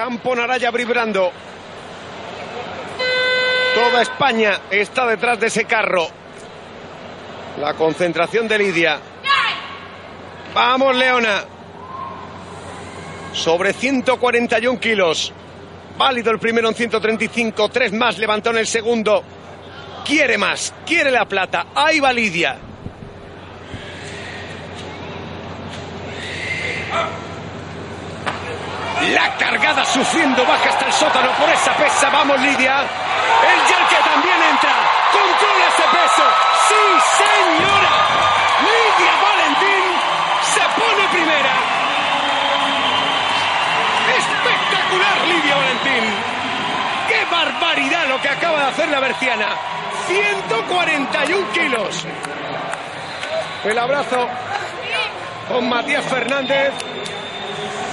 [0.00, 1.30] Campo Naraya vibrando.
[3.74, 6.08] Toda España está detrás de ese carro.
[7.60, 8.98] La concentración de Lidia.
[10.54, 11.44] Vamos, Leona.
[13.34, 15.34] Sobre 141 kilos.
[15.98, 17.68] Válido el primero en 135.
[17.68, 19.22] Tres más levantó en el segundo.
[20.02, 20.72] Quiere más.
[20.86, 21.66] Quiere la plata.
[21.74, 22.56] Ahí va Lidia.
[29.08, 32.10] La cargada sufriendo baja hasta el sótano por esa pesa.
[32.10, 32.80] Vamos, Lidia.
[32.80, 34.74] El que también entra.
[35.10, 36.22] Controla ese peso.
[36.68, 36.82] Sí,
[37.16, 37.94] señora.
[38.60, 39.84] Lidia Valentín
[40.42, 41.54] se pone primera.
[44.18, 46.04] Espectacular, Lidia Valentín.
[47.08, 49.48] ¡Qué barbaridad lo que acaba de hacer la berciana!
[50.08, 52.06] 141 kilos.
[53.64, 54.28] El abrazo
[55.48, 56.72] con Matías Fernández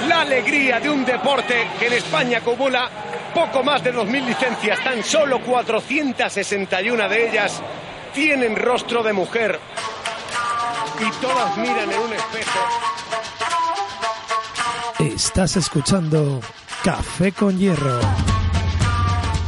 [0.08, 2.90] la alegría de un deporte que en España acumula
[3.34, 7.62] poco más de 2.000 licencias, tan solo 461 de ellas
[8.14, 9.59] tienen rostro de mujer
[11.00, 12.59] y todas miran en un espejo.
[15.00, 16.42] Estás escuchando
[16.84, 18.00] Café con Hierro,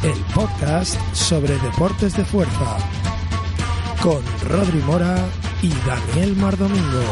[0.02, 2.76] el podcast sobre deportes de fuerza,
[4.00, 5.16] con Rodri Mora
[5.62, 7.02] y Daniel Mardomingo.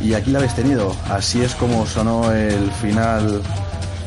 [0.00, 0.94] Y aquí la habéis tenido.
[1.08, 3.42] Así es como sonó el final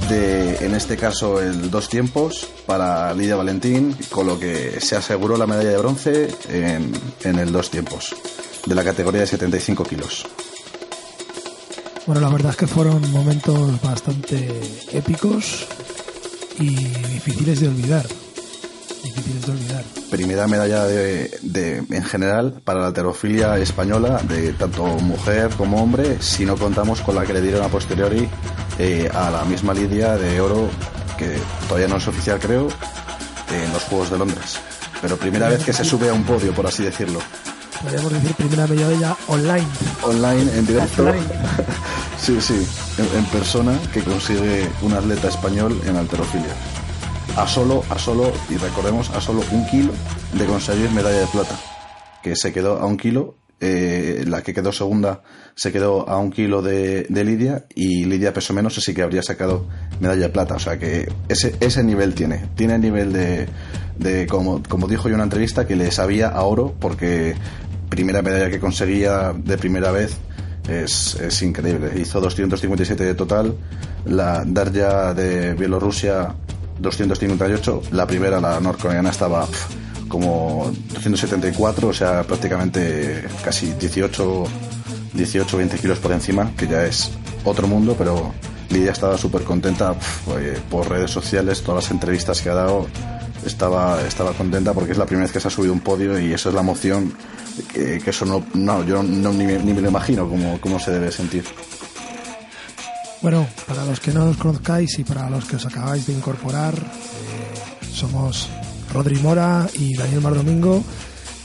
[0.10, 5.38] de, en este caso, el dos tiempos para Lidia Valentín, con lo que se aseguró
[5.38, 6.92] la medalla de bronce en,
[7.24, 8.16] en el dos tiempos,
[8.66, 10.26] de la categoría de 75 kilos.
[12.06, 14.60] Bueno, la verdad es que fueron momentos bastante
[14.92, 15.68] épicos
[16.60, 18.06] y difíciles de olvidar
[19.04, 20.01] difíciles de olvidar.
[20.12, 26.46] Primera medalla de, en general para la alterofilia española, de tanto mujer como hombre, si
[26.46, 28.28] no contamos con la que le dieron a posteriori
[28.78, 30.70] eh, a la misma Lidia de oro,
[31.18, 32.68] que todavía no es oficial creo,
[33.54, 34.60] en los Juegos de Londres.
[35.02, 37.20] Pero primera vez que se sube a un podio, por así decirlo.
[37.82, 39.68] Podríamos decir primera medalla online.
[40.04, 41.10] Online, en directo.
[42.22, 42.68] sí, sí,
[43.18, 46.54] en persona que consigue un atleta español en alterofilia
[47.36, 49.94] a solo, a solo, y recordemos, a solo un kilo
[50.34, 51.58] de conseguir medalla de plata,
[52.22, 55.22] que se quedó a un kilo, eh, la que quedó segunda
[55.54, 59.68] se quedó a un kilo de, Lidia y Lidia peso menos sí que habría sacado
[60.00, 63.48] medalla de plata, o sea que ese, ese nivel tiene, tiene el nivel de,
[63.98, 67.36] de como, como dijo yo en una entrevista, que le sabía a oro porque
[67.90, 70.18] primera medalla que conseguía de primera vez
[70.68, 71.92] es, es, increíble.
[72.00, 73.56] Hizo 257 de total.
[74.06, 76.36] La Darja de Bielorrusia
[76.82, 77.82] 258.
[77.92, 79.48] La primera, la norcoreana, estaba
[80.08, 84.44] como 274, o sea, prácticamente casi 18,
[85.14, 87.12] 18, 20 kilos por encima, que ya es
[87.46, 88.34] otro mundo, pero
[88.70, 89.96] Lidia estaba súper contenta
[90.70, 92.88] por redes sociales, todas las entrevistas que ha dado,
[93.46, 96.34] estaba, estaba contenta porque es la primera vez que se ha subido un podio y
[96.34, 97.14] eso es la emoción,
[97.74, 101.12] que, eso no, no yo no, ni, ni, me lo imagino cómo, cómo se debe
[101.12, 101.46] sentir.
[103.22, 106.74] Bueno, para los que no nos conozcáis y para los que os acabáis de incorporar,
[106.74, 108.50] eh, somos
[108.92, 110.84] Rodri Mora y Daniel Mardomingo.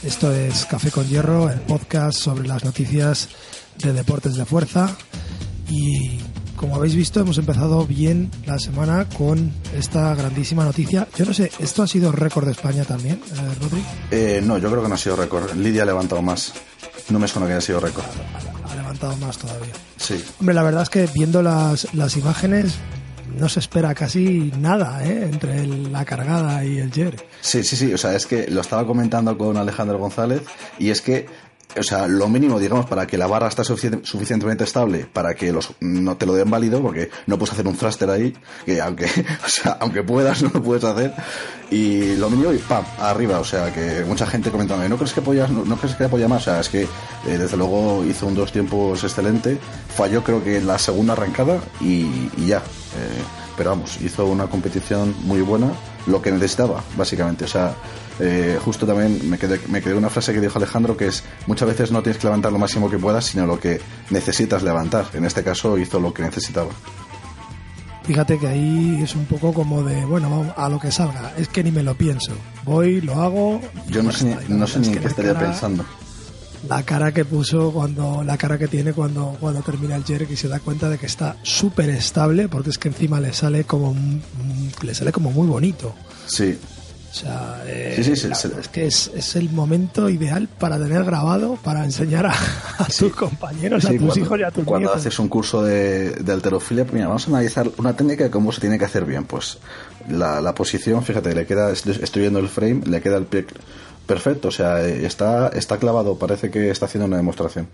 [0.03, 3.29] Esto es Café con Hierro, el podcast sobre las noticias
[3.77, 4.95] de deportes de fuerza.
[5.69, 6.19] Y
[6.55, 11.07] como habéis visto, hemos empezado bien la semana con esta grandísima noticia.
[11.15, 13.83] Yo no sé, ¿esto ha sido récord de España también, eh, Rodri?
[14.09, 15.53] Eh, no, yo creo que no ha sido récord.
[15.53, 16.53] Lidia ha levantado más.
[17.09, 18.05] No me suena que haya sido récord
[18.87, 19.73] levantado más todavía.
[19.97, 20.23] Sí.
[20.39, 22.75] Hombre, la verdad es que viendo las, las imágenes
[23.37, 25.29] no se espera casi nada ¿eh?
[25.31, 27.15] entre la cargada y el Jer.
[27.41, 27.93] Sí, sí, sí.
[27.93, 30.43] O sea, es que lo estaba comentando con Alejandro González
[30.79, 31.27] y es que
[31.75, 35.73] o sea, lo mínimo, digamos, para que la barra esté suficientemente estable, para que los
[35.79, 38.35] no te lo den válido, porque no puedes hacer un thruster ahí,
[38.65, 39.05] que aunque,
[39.45, 41.13] o sea, aunque puedas, no lo puedes hacer.
[41.69, 43.39] Y lo mínimo, y pam, arriba.
[43.39, 46.43] O sea, que mucha gente comentando, ¿no crees que apoyas, no, crees que apoya más?
[46.43, 49.57] O sea, es que eh, desde luego hizo un dos tiempos excelente.
[49.95, 52.57] Falló, creo que en la segunda arrancada y, ya.
[52.57, 55.71] Eh, pero vamos, hizo una competición muy buena,
[56.05, 57.45] lo que necesitaba, básicamente.
[57.45, 57.73] O sea,
[58.19, 61.67] eh, justo también me quedé, me quedé una frase que dijo Alejandro que es muchas
[61.67, 63.81] veces no tienes que levantar lo máximo que puedas, sino lo que
[64.11, 65.07] necesitas levantar.
[65.13, 66.69] En este caso hizo lo que necesitaba.
[68.03, 71.33] Fíjate que ahí es un poco como de, bueno, a lo que salga.
[71.37, 72.31] Es que ni me lo pienso.
[72.63, 73.59] Voy, lo hago.
[73.89, 75.83] Yo no sé, ni, no sé ni en qué estaría pensando.
[76.67, 80.35] La cara que puso cuando, la cara que tiene cuando, cuando termina el jerk y
[80.35, 83.95] se da cuenta de que está súper estable, porque es que encima le sale como,
[84.81, 85.93] le sale como muy bonito.
[86.25, 86.57] Sí,
[87.09, 92.35] o sea, eh, es que es, el momento ideal para tener grabado, para enseñar a,
[92.85, 96.83] tus compañeros, a tus hijos y a tus Cuando haces un curso de, de alterofilia,
[96.83, 99.23] pues mira, vamos a analizar una técnica de cómo se tiene que hacer bien.
[99.23, 99.57] Pues
[100.09, 103.47] la, posición, fíjate, le queda, estoy viendo el frame, le queda el pie
[104.07, 107.67] perfecto, o sea, está, está clavado, parece que está haciendo una demostración.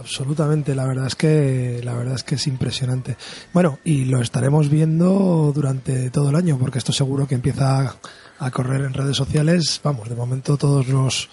[0.00, 3.16] Absolutamente, la verdad es que la verdad es que es impresionante.
[3.52, 7.96] Bueno, y lo estaremos viendo durante todo el año, porque esto seguro que empieza
[8.38, 9.78] a correr en redes sociales.
[9.84, 11.28] Vamos, de momento todos los,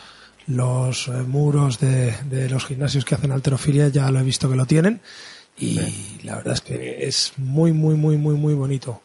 [0.48, 4.58] los eh, muros de, de, los gimnasios que hacen alterofilia ya lo he visto que
[4.58, 5.00] lo tienen.
[5.58, 5.80] Y
[6.24, 9.02] la verdad es que es muy, muy, muy, muy, muy bonito.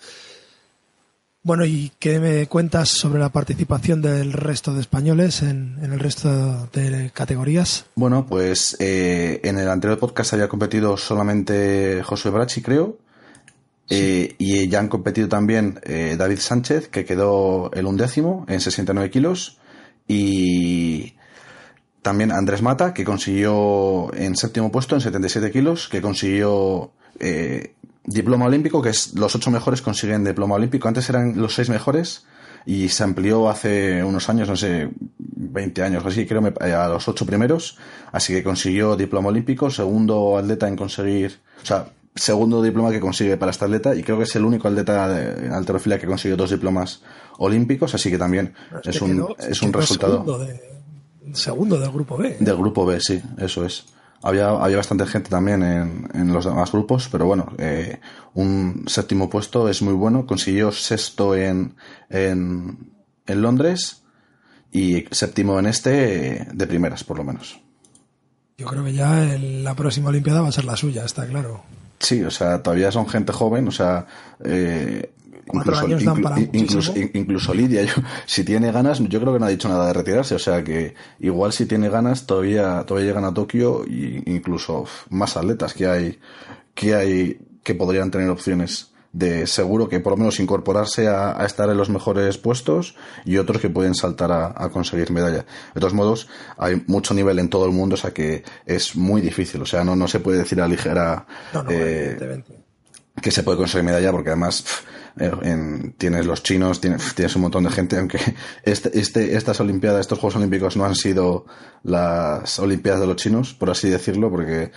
[1.45, 5.99] Bueno, ¿y qué me cuentas sobre la participación del resto de españoles en, en el
[5.99, 7.87] resto de categorías?
[7.97, 12.97] Bueno, pues eh, en el anterior podcast había competido solamente Josué Brachi, creo,
[13.91, 19.11] eh, y ya han competido también eh, David Sánchez, que quedó el undécimo en 69
[19.11, 19.59] kilos,
[20.07, 21.15] y
[22.03, 28.47] también Andrés Mata, que consiguió en séptimo puesto en 77 kilos, que consiguió eh, diploma
[28.47, 30.89] olímpico, que es los ocho mejores consiguen diploma olímpico.
[30.89, 32.25] Antes eran los seis mejores
[32.65, 37.09] y se amplió hace unos años, no sé, 20 años o así, creo, a los
[37.09, 37.79] ocho primeros.
[38.13, 43.37] Así que consiguió diploma olímpico, segundo atleta en conseguir, o sea, segundo diploma que consigue
[43.37, 46.37] para esta atleta y creo que es el único atleta de, en alterofilia que consiguió
[46.37, 47.03] dos diplomas
[47.39, 50.25] olímpicos, así que también es, un, es un resultado.
[51.33, 52.37] Segundo, del grupo B.
[52.41, 53.87] Del grupo B, sí, eso es.
[54.23, 58.01] Había, había bastante gente también en, en los demás grupos, pero bueno, eh,
[58.35, 60.27] un séptimo puesto es muy bueno.
[60.27, 61.75] Consiguió sexto en,
[62.09, 62.93] en,
[63.27, 64.03] en Londres
[64.71, 67.61] y séptimo en este de primeras, por lo menos.
[68.57, 71.63] Yo creo que ya la próxima Olimpiada va a ser la suya, está claro.
[71.99, 74.07] Sí, o sea, todavía son gente joven, o sea,
[74.45, 75.13] eh,
[75.53, 75.89] incluso,
[76.53, 77.95] incluso, incluso, Lidia, yo,
[78.27, 80.95] si tiene ganas, yo creo que no ha dicho nada de retirarse, o sea que
[81.21, 86.19] igual si tiene ganas todavía, todavía llegan a Tokio e incluso más atletas que hay,
[86.75, 91.69] que hay, que podrían tener opciones de seguro que por lo menos incorporarse a, estar
[91.69, 95.45] en los mejores puestos y otros que pueden saltar a, conseguir medalla.
[95.75, 99.21] De todos modos, hay mucho nivel en todo el mundo, o sea que es muy
[99.21, 101.27] difícil, o sea, no, no se puede decir a ligera
[101.69, 102.43] eh,
[103.21, 104.65] que se puede conseguir medalla porque además
[105.19, 108.19] eh, tienes los chinos, tienes, tienes, un montón de gente, aunque
[108.63, 111.47] este, este, estas Olimpiadas, estos Juegos Olímpicos no han sido
[111.83, 114.73] las Olimpiadas de los chinos, por así decirlo, porque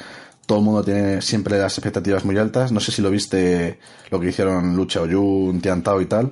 [0.45, 2.71] todo el mundo tiene siempre las expectativas muy altas.
[2.71, 3.79] No sé si lo viste
[4.09, 6.31] lo que hicieron Lucha Oyun, Tian Tao y tal.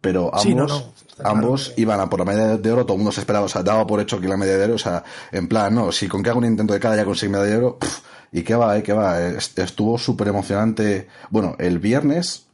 [0.00, 0.90] Pero ambos,
[1.22, 3.62] ambos iban a por la medalla de oro, todo el mundo se esperaba, o sea,
[3.62, 6.22] daba por hecho que la medalla de oro, o sea, en plan, no, si con
[6.22, 7.78] que hago un intento de cada ya consigo medalla de oro,
[8.32, 11.08] y qué va, eh, qué va, estuvo súper emocionante.
[11.28, 12.46] Bueno, el viernes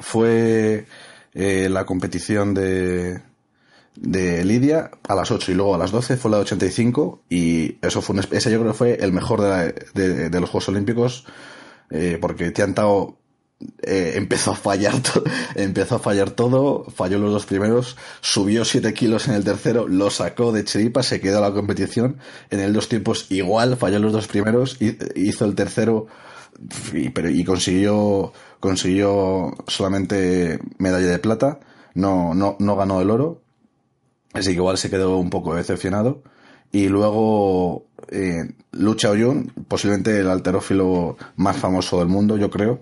[0.00, 0.86] fue
[1.34, 3.20] eh, la competición de,
[3.96, 7.76] de Lidia a las 8 y luego a las 12 fue la de 85 y
[7.82, 11.26] eso fue un, ese yo creo que fue el mejor de, de, los Juegos Olímpicos
[11.90, 13.18] eh, porque Tiantao
[13.82, 14.94] eh, empezó a fallar
[15.54, 20.10] empezó a fallar todo falló los dos primeros subió 7 kilos en el tercero lo
[20.10, 22.18] sacó de chiripa se quedó a la competición.
[22.50, 24.78] En el dos tiempos igual falló los dos primeros
[25.14, 26.06] hizo el tercero
[26.92, 31.60] y, pero, y consiguió consiguió solamente medalla de plata
[31.94, 33.42] no, no, no ganó el oro
[34.32, 36.22] Así que igual se quedó un poco decepcionado.
[36.72, 42.80] Y luego eh, Lucha Oyun, posiblemente el alterófilo más famoso del mundo, yo creo,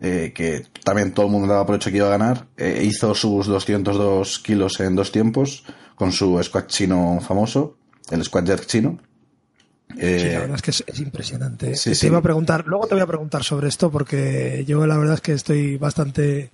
[0.00, 3.14] eh, que también todo el mundo daba por hecho que iba a ganar, eh, hizo
[3.14, 5.64] sus 202 kilos en dos tiempos
[5.96, 7.76] con su squat chino famoso,
[8.10, 8.98] el squat jerk chino.
[9.94, 11.72] Sí, la verdad es que es, impresionante.
[11.72, 15.14] te iba a preguntar, luego te voy a preguntar sobre esto porque yo la verdad
[15.14, 16.50] es que estoy bastante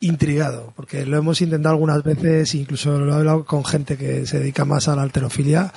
[0.00, 4.38] intrigado, porque lo hemos intentado algunas veces, incluso lo he hablado con gente que se
[4.40, 5.72] dedica más a la alterofilia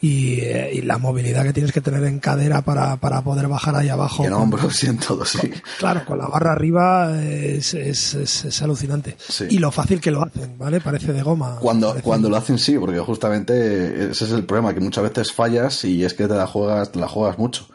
[0.00, 3.88] y, eh, la movilidad que tienes que tener en cadera para, para poder bajar ahí
[3.88, 4.24] abajo.
[4.24, 5.50] en hombros y en todo, sí.
[5.78, 9.16] claro, con la barra arriba es, es, es, alucinante.
[9.50, 10.80] Y lo fácil que lo hacen, ¿vale?
[10.80, 11.58] Parece de goma.
[11.60, 15.84] Cuando, cuando lo hacen sí, porque justamente ese es el problema, que muchas veces fallas
[15.84, 17.66] y es que te la juegas, te la juegas mucho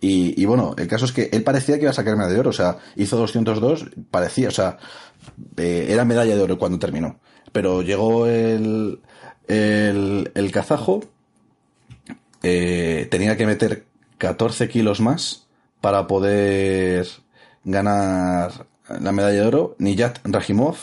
[0.00, 2.50] Y, bueno, el caso es que él parecía que iba a sacar medalla de oro,
[2.50, 4.78] o sea, hizo 202, parecía, o sea,
[5.56, 7.18] eh, era medalla de oro cuando terminó.
[7.50, 9.00] Pero llegó el,
[9.48, 11.02] el, el kazajo,
[12.42, 13.84] eh, tenía que meter
[14.18, 15.46] 14 kilos más
[15.80, 17.06] para poder
[17.64, 19.76] ganar la medalla de oro.
[19.78, 20.76] Niyat Rajimov,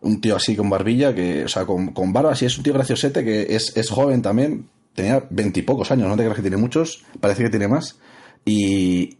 [0.00, 2.74] un tío así con barbilla, que, o sea, con, con barba, así es un tío
[2.74, 7.04] graciosete que es, es joven también, tenía veintipocos años, no te creas que tiene muchos,
[7.20, 7.96] parece que tiene más,
[8.44, 9.18] y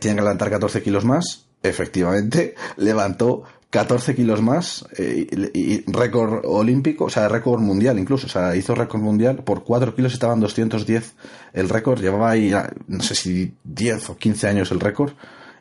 [0.00, 7.06] tiene que levantar 14 kilos más, efectivamente, levantó 14 kilos más eh, y, récord olímpico,
[7.06, 11.14] o sea, récord mundial incluso, o sea, hizo récord mundial, por 4 kilos estaban 210
[11.54, 12.52] el récord, llevaba ahí,
[12.86, 15.12] no sé si 10 o 15 años el récord,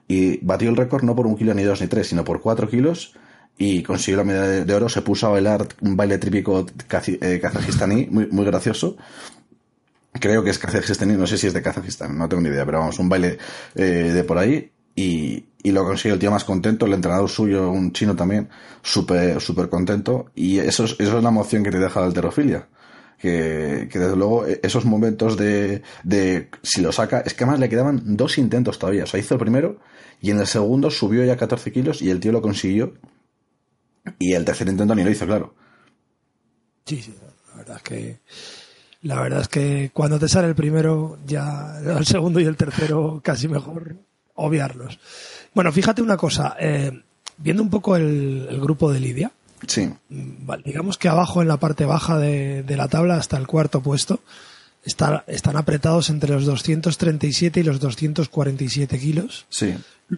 [0.10, 2.68] y batió el récord no por un kilo ni dos ni tres, sino por 4
[2.68, 3.16] kilos,
[3.58, 6.66] y consiguió la medalla de oro, se puso a bailar un baile típico
[7.08, 8.98] eh, kazajistaní, muy, muy gracioso,
[10.12, 12.80] creo que es kazajistaní, no sé si es de Kazajistán, no tengo ni idea, pero
[12.80, 13.38] vamos, un baile
[13.74, 17.70] eh, de por ahí, y, y lo consiguió el tío más contento, el entrenador suyo,
[17.72, 18.50] un chino también,
[18.82, 22.68] súper súper contento, y eso es, eso es la emoción que te deja la alterofilia.
[23.20, 27.60] Que, que, desde luego e, esos momentos de, de si lo saca, es que además
[27.60, 29.78] le quedaban dos intentos todavía, o sea, hizo el primero
[30.22, 32.96] y en el segundo subió ya 14 kilos y el tío lo consiguió
[34.18, 35.54] y el tercer intento ni lo hizo, claro.
[36.86, 37.14] Sí, sí,
[37.52, 38.20] la verdad es que
[39.04, 43.22] la verdad es que cuando te sale el primero, ya el segundo y el tercero
[43.24, 43.98] casi mejor
[44.42, 45.00] obviarlos.
[45.54, 46.92] Bueno, fíjate una cosa, eh,
[47.38, 49.32] viendo un poco el, grupo de Lidia,
[49.68, 49.90] sí.
[50.10, 54.22] Mm, digamos que abajo en la parte baja de, la tabla, hasta el cuarto puesto,
[54.84, 59.46] están apretados entre los 237 y los 247 kilos.
[59.50, 59.76] Sí.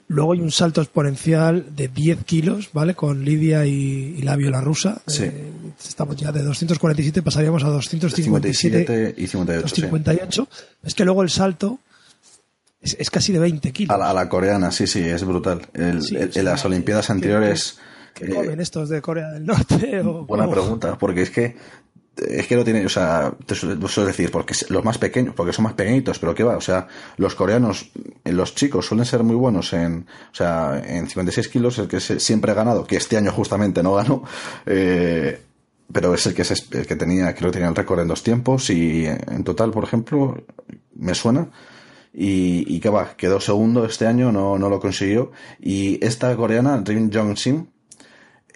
[0.08, 2.96] Luego hay un salto exponencial de 10 kilos, ¿vale?
[2.96, 5.02] Con Lidia y, Labio la rusa.
[5.06, 5.24] Sí.
[5.26, 5.52] Eh,
[5.86, 9.62] estamos ya de 247, pasaríamos a 257 y 58.
[9.62, 10.48] 258.
[10.84, 11.80] Es que luego el salto
[12.84, 14.00] es, casi de 20 kilos.
[14.00, 15.62] A la, coreana, sí, sí, es brutal.
[15.74, 17.80] en las Olimpiadas anteriores.
[18.14, 20.02] ¿Qué, eh, comen estos de Corea del Norte?
[20.02, 21.56] buena pregunta, porque es que
[22.16, 25.64] es que lo tiene, o sea, te suelo decir, porque los más pequeños, porque son
[25.64, 26.88] más pequeñitos, pero qué va, o sea,
[27.18, 27.90] los coreanos,
[28.24, 32.00] eh, los chicos suelen ser muy buenos en, o sea, en 56 kilos, el que
[32.00, 34.24] siempre ha ganado, que este año justamente no ganó,
[34.68, 35.42] eh,
[35.92, 38.22] pero es el que, es el que tenía, creo que tenía el récord en dos
[38.22, 40.38] tiempos y en total, por ejemplo,
[40.96, 41.50] me suena,
[42.14, 45.32] y, y que va, quedó segundo este año, no, no lo consiguió.
[45.60, 47.70] Y esta coreana, Rim Jong-shin,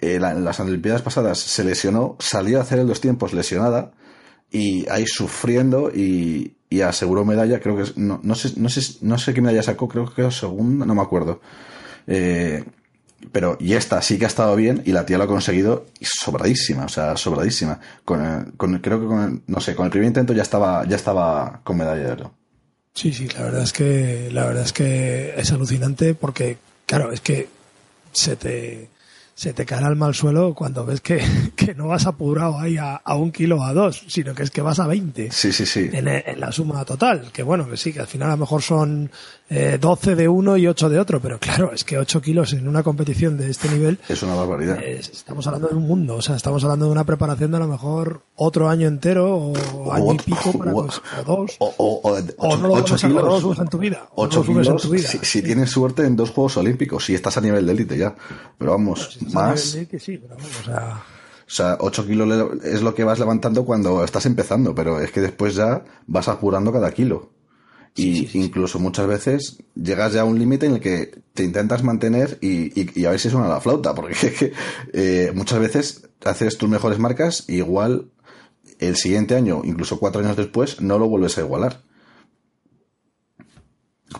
[0.00, 3.92] eh, en las Olimpiadas pasadas se lesionó, salió a hacer el dos tiempos lesionada
[4.50, 9.18] y ahí sufriendo y, y aseguró medalla, creo que no, no, sé, no, sé, no
[9.18, 11.40] sé qué medalla sacó, creo que segunda, no me acuerdo.
[12.06, 12.64] Eh,
[13.32, 16.84] pero y esta sí que ha estado bien y la tía lo ha conseguido sobradísima,
[16.84, 17.80] o sea, sobradísima.
[18.04, 21.60] Con, con creo que con no sé, con el primer intento ya estaba ya estaba
[21.64, 22.37] con medalla de oro.
[22.98, 27.20] Sí, sí, la verdad es que la verdad es que es alucinante porque claro, es
[27.20, 27.48] que
[28.10, 28.88] se te
[29.36, 31.22] se te cae el alma al suelo cuando ves que,
[31.56, 34.50] que no vas apurado ahí a, a, un kilo o a dos, sino que es
[34.50, 35.30] que vas a 20.
[35.30, 35.88] Sí, sí, sí.
[35.92, 37.30] En, en la suma total.
[37.30, 39.12] Que bueno, que sí, que al final a lo mejor son
[39.50, 42.68] eh, 12 de uno y 8 de otro, pero claro, es que 8 kilos en
[42.68, 43.98] una competición de este nivel.
[44.08, 44.82] Es una barbaridad.
[44.82, 47.68] estamos hablando de un mundo, o sea, estamos hablando de una preparación de a lo
[47.68, 50.82] mejor otro año entero o, año y pico para o,
[51.24, 51.56] dos.
[51.58, 54.08] O, o, o no lo 8 kilos, en tu vida.
[54.14, 57.72] 8 kilos, Si, si, tienes suerte en dos Juegos Olímpicos, si estás a nivel de
[57.72, 58.14] élite ya.
[58.58, 59.76] Pero vamos, más.
[59.76, 65.22] o sea, 8 kilos es lo que vas levantando cuando estás empezando, pero es que
[65.22, 67.37] después ya vas apurando cada kilo.
[67.94, 72.38] Y incluso muchas veces llegas ya a un límite en el que te intentas mantener
[72.40, 74.52] y, a ver si suena la flauta, porque
[74.92, 78.10] eh, muchas veces haces tus mejores marcas y igual
[78.78, 81.82] el siguiente año, incluso cuatro años después, no lo vuelves a igualar.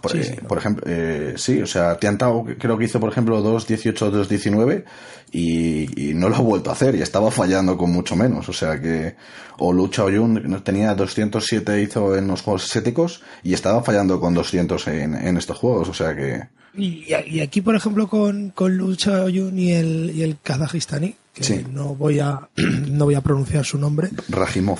[0.02, 4.84] Por, eh, ejemplo, eh, sí, o sea, Tiantao creo que hizo, por ejemplo, 2.18, 2.19
[5.32, 8.48] y, y no lo ha vuelto a hacer y estaba fallando con mucho menos.
[8.50, 9.16] O sea que,
[9.58, 14.88] o Lucha Oyun tenía 207 hizo en los juegos estéticos y estaba fallando con 200
[14.88, 15.88] en, en estos juegos.
[15.88, 16.42] O sea que.
[16.74, 21.94] Y, aquí, por ejemplo, con, con Lucha Oyun y el, y el kazajistani, que no,
[21.94, 24.10] voy a, no voy a pronunciar su nombre.
[24.28, 24.78] Rajimov.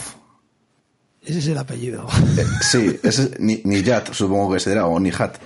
[1.29, 2.07] Ese es el apellido.
[2.39, 5.37] Eh, sí, ese es Niyat, supongo que será, o Nijat.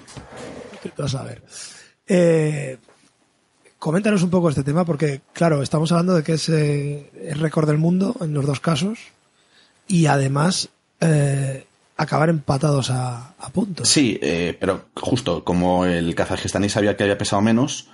[0.96, 1.42] Vas a ver.
[2.06, 2.78] Eh,
[3.80, 7.66] coméntanos un poco este tema, porque, claro, estamos hablando de que es eh, el récord
[7.66, 9.00] del mundo en los dos casos,
[9.88, 10.68] y además
[11.96, 13.88] acabar empatados a, puntos.
[13.88, 14.20] Sí,
[14.60, 17.88] pero justo como el kazajistaní sabía que había pesado menos,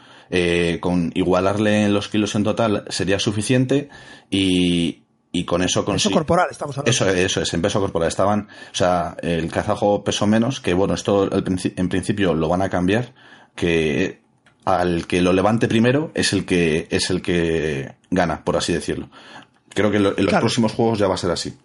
[0.80, 3.88] con igualarle los kilos en total sería suficiente
[4.30, 6.90] y, y con eso Peso corporal, estamos hablando.
[6.90, 8.08] Eso, eso es, en peso corporal.
[8.08, 12.70] Estaban, o sea, el kazajo pesó menos, que bueno, esto en principio lo van a
[12.70, 13.14] cambiar,
[13.54, 14.20] que
[14.64, 19.10] al que lo levante primero es el que es el que gana, por así decirlo.
[19.70, 21.56] Creo que en los próximos juegos ya va a ser así.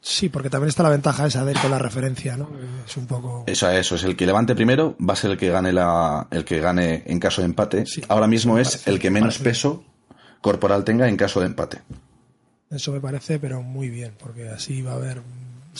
[0.00, 2.48] Sí, porque también está la ventaja esa de ir con la referencia, ¿no?
[2.86, 3.44] Es un poco.
[3.46, 6.44] Eso, eso es el que levante primero, va a ser el que gane la, el
[6.44, 7.84] que gane en caso de empate.
[8.08, 9.82] Ahora mismo es el que menos peso
[10.40, 11.82] corporal tenga en caso de empate.
[12.70, 15.22] Eso me parece, pero muy bien, porque así va a haber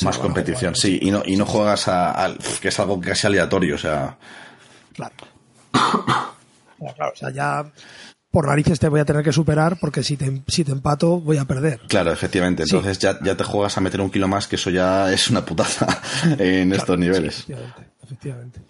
[0.03, 3.79] más competición, sí, y no, y no juegas a, que es algo casi aleatorio, o
[3.79, 4.17] sea.
[4.93, 5.15] Claro.
[5.73, 7.73] claro, o sea, ya
[8.31, 11.39] por narices te voy a tener que superar porque si te, si te empato voy
[11.39, 11.81] a perder.
[11.89, 12.63] Claro, efectivamente.
[12.63, 15.45] Entonces ya, ya te juegas a meter un kilo más, que eso ya es una
[15.45, 15.87] putaza
[16.39, 17.47] en estos niveles.
[18.03, 18.61] efectivamente,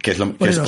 [0.00, 0.58] Que es, lo, que, es,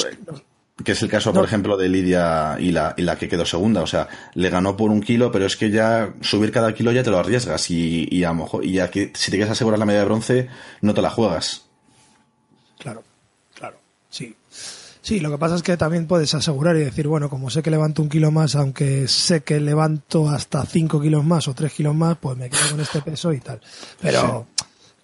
[0.85, 3.83] el caso, por ejemplo, de Lidia y la, y la que quedó segunda.
[3.83, 7.03] O sea, le ganó por un kilo, pero es que ya subir cada kilo ya
[7.03, 7.71] te lo arriesgas.
[7.71, 10.09] Y, y a lo mejor, y ya que si te quieres asegurar la medalla de
[10.09, 10.49] bronce,
[10.81, 11.67] no te la juegas.
[12.79, 13.05] Claro,
[13.55, 13.79] claro,
[14.11, 14.35] sí.
[15.03, 17.73] Sí, lo que pasa es que también puedes asegurar y decir, bueno, como sé que
[17.73, 21.93] levanto un kilo más, aunque sé que levanto hasta cinco kilos más o tres kilos
[21.93, 23.61] más, pues me quedo con este peso y tal.
[24.01, 24.47] Pero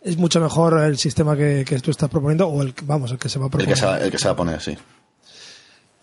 [0.01, 3.41] es mucho mejor el sistema que, tú estás proponiendo o el, vamos, el que se
[3.41, 3.69] va a proponer.
[3.69, 3.75] El
[4.13, 4.79] que se va, a poner, sí.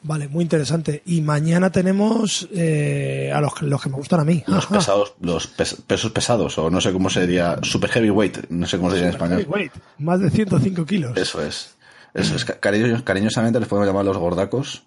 [0.07, 1.01] Vale, muy interesante.
[1.07, 4.43] Y mañana tenemos eh, a los, los, que me gustan a mí.
[4.45, 8.77] Los pesados, los pesos pesados, o no sé cómo se diría, super heavyweight, no sé
[8.77, 9.39] cómo se diría en español.
[9.39, 11.17] Heavyweight, más de 105 kilos.
[11.17, 11.75] Eso es.
[12.13, 14.83] Eso es, cariñosamente les podemos llamar los gordacos.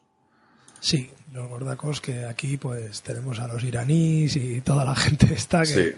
[0.79, 5.65] Sí, los gordacos que aquí pues tenemos a los iraníes y toda la gente esta
[5.65, 5.97] que,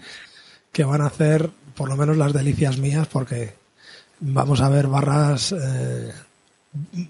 [0.71, 3.53] que van a hacer por lo menos las delicias mías porque
[4.19, 6.11] vamos a ver barras eh,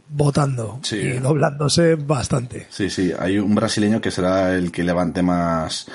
[0.09, 2.67] votando y doblándose bastante.
[2.69, 5.87] Sí, sí, hay un brasileño que será el que levante más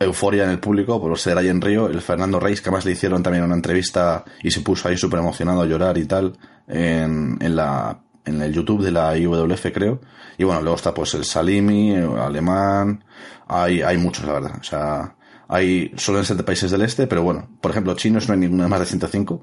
[0.00, 2.92] euforia en el público por ser ahí en Río, el Fernando Reis, que además le
[2.92, 7.38] hicieron también una entrevista y se puso ahí súper emocionado a llorar y tal en,
[7.40, 10.00] en, la, en el YouTube de la IWF, creo.
[10.36, 13.04] Y bueno, luego está pues el Salimi, el alemán,
[13.46, 14.56] hay, hay muchos, la verdad.
[14.60, 15.14] O sea,
[15.48, 18.62] hay, suelen ser de países del este, pero bueno, por ejemplo, chinos no hay ninguno
[18.62, 19.42] de más de 105.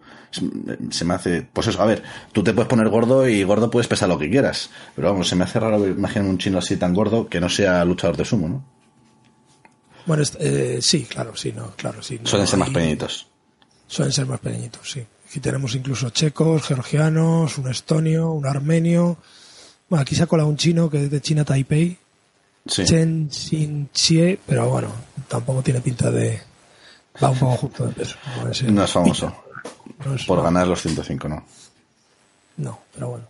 [0.90, 3.88] Se me hace, pues eso, a ver, tú te puedes poner gordo y gordo puedes
[3.88, 4.70] pesar lo que quieras.
[4.96, 7.86] Pero vamos, se me hace raro imaginar un chino así tan gordo que no sea
[7.86, 8.66] luchador de sumo, ¿no?
[10.06, 12.20] Bueno, eh, sí, claro, sí, no, claro, sí.
[12.24, 13.28] suelen ser más pequeñitos.
[13.88, 15.06] Suelen ser más pequeñitos, sí.
[15.28, 19.18] Aquí tenemos incluso checos, georgianos, un estonio, un armenio.
[19.90, 21.98] Bueno, aquí se ha colado un chino que es de China Taipei.
[22.68, 24.90] Chen Xin Chie, pero bueno,
[25.28, 26.42] tampoco tiene pinta de.
[27.22, 28.18] Va un poco justo de peso.
[28.68, 29.36] No es, famoso.
[30.28, 31.44] Por ganar los 105, no.
[32.58, 33.26] No, pero bueno.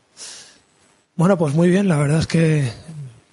[1.16, 2.72] Bueno, pues muy bien, la verdad es que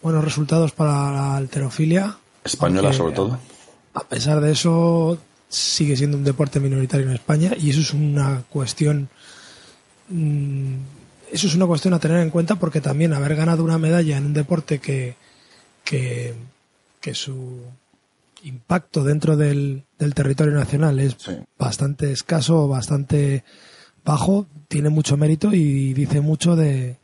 [0.03, 2.17] buenos resultados para la alterofilia.
[2.45, 3.39] Española, sobre todo.
[3.95, 8.45] A pesar de eso, sigue siendo un deporte minoritario en España y eso es una
[8.49, 9.09] cuestión.
[10.09, 10.75] Mm,
[11.33, 14.27] eso es una cuestión a tener en cuenta porque también haber ganado una medalla en
[14.27, 15.17] un deporte que,
[15.89, 17.63] que, su
[18.45, 21.17] impacto dentro del, territorio nacional es
[21.59, 23.45] bastante escaso, bastante
[24.05, 26.99] bajo, tiene mucho mérito y dice mucho de,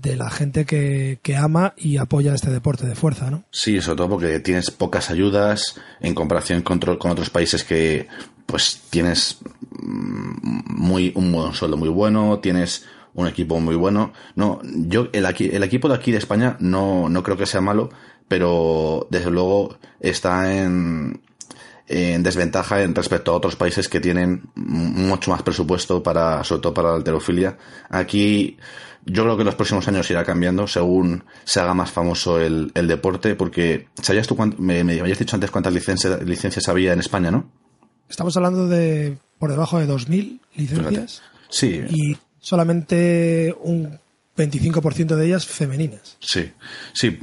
[0.00, 3.44] de la gente que, ama y apoya este deporte de fuerza, ¿no?
[3.50, 8.06] Sí, sobre todo porque tienes pocas ayudas en comparación con, con otros países que
[8.46, 9.38] pues tienes
[9.80, 14.12] mm, muy un buen sueldo muy bueno, tienes un equipo muy bueno.
[14.34, 17.90] No, yo el, el equipo de aquí de España no, no creo que sea malo,
[18.28, 21.20] pero desde luego está en,
[21.86, 26.74] en desventaja en respecto a otros países que tienen mucho más presupuesto para, sobre todo
[26.74, 27.58] para la alterofilia.
[27.90, 28.56] Aquí
[29.06, 32.72] yo creo que en los próximos años irá cambiando según se haga más famoso el,
[32.72, 37.30] deporte, porque ¿sabías tú me, me, habías dicho antes cuántas licencias, licencias había en España,
[37.30, 37.50] no?
[38.08, 41.22] Estamos hablando de por debajo de 2.000 licencias.
[41.50, 41.82] Sí.
[41.90, 43.98] Y solamente un
[44.36, 46.18] 25% de ellas femeninas.
[46.20, 46.52] Sí,
[46.92, 47.18] sí,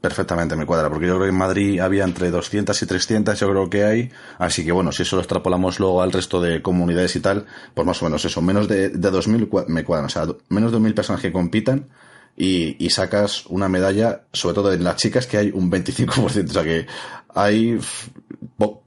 [0.00, 3.50] Perfectamente me cuadra, porque yo creo que en Madrid había entre 200 y 300, yo
[3.50, 4.10] creo que hay.
[4.38, 7.84] Así que bueno, si eso lo extrapolamos luego al resto de comunidades y tal, pues
[7.84, 10.06] más o menos eso, menos de, de 2.000 me cuadran.
[10.06, 11.88] O sea, menos de 2.000 personas que compitan
[12.36, 16.48] y, y, sacas una medalla, sobre todo en las chicas, que hay un 25%.
[16.48, 16.86] O sea que
[17.34, 17.80] hay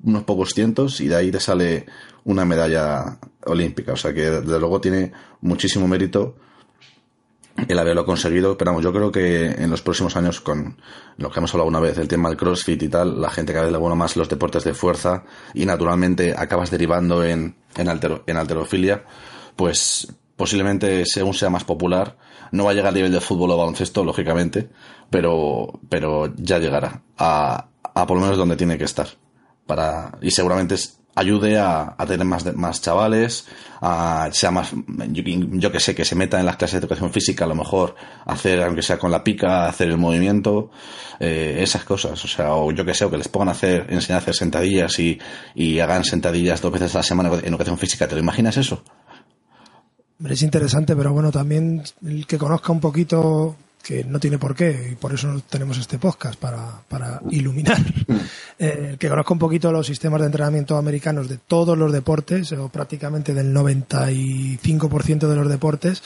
[0.04, 1.88] unos pocos cientos y de ahí te sale
[2.24, 3.94] una medalla olímpica.
[3.94, 6.36] O sea que desde luego tiene muchísimo mérito
[7.68, 10.78] el haberlo conseguido, pero vamos, yo creo que en los próximos años, con
[11.18, 13.66] lo que hemos hablado una vez, el tema del CrossFit y tal, la gente cada
[13.66, 15.24] vez le bueno más los deportes de fuerza
[15.54, 17.90] y naturalmente acabas derivando en, en,
[18.26, 19.04] en alterofilia,
[19.56, 22.18] pues posiblemente según sea más popular,
[22.52, 24.70] no va a llegar al nivel de fútbol o baloncesto, lógicamente,
[25.10, 29.08] pero, pero ya llegará a, a por lo menos donde tiene que estar
[29.68, 30.76] para y seguramente
[31.16, 33.46] ayude a, tener más, más chavales,
[33.82, 34.72] a sea más,
[35.10, 37.96] yo, que sé, que se meta en las clases de educación física, a lo mejor
[38.26, 40.72] hacer, aunque sea con la pica, hacer el movimiento,
[41.20, 43.88] eh, esas cosas, o sea, o yo que sé, o que les pongan a hacer,
[43.90, 45.20] enseñar a hacer sentadillas y,
[45.56, 48.84] y hagan sentadillas dos veces a la semana en educación física, ¿te lo imaginas eso?
[50.30, 54.90] Es interesante, pero bueno, también el que conozca un poquito que no tiene por qué,
[54.92, 57.78] y por eso tenemos este podcast, para, para iluminar,
[58.60, 62.70] eh, que conozca un poquito los sistemas de entrenamiento americanos de todos los deportes, o
[62.70, 66.04] prácticamente del 95% de los deportes,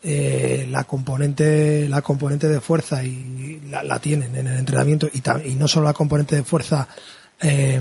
[0.00, 5.54] eh, la componente la componente de fuerza y la, tienen en el entrenamiento y, y,
[5.56, 6.86] no solo la componente de fuerza
[7.40, 7.80] eh,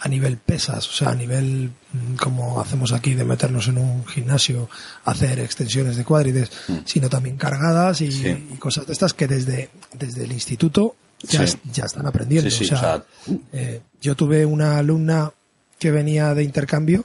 [0.00, 4.06] a nivel pesas, o sea, a nivel mm, como hacemos aquí de meternos en un
[4.06, 4.68] gimnasio,
[5.04, 6.78] hacer extensiones de cuádrides, mm.
[6.84, 12.06] sino también cargadas y, cosas de estas que desde, desde el instituto ya, ya están
[12.06, 12.48] aprendiendo.
[12.48, 13.02] o sea,
[13.52, 15.32] eh, yo tuve una alumna
[15.78, 17.04] que venía de intercambio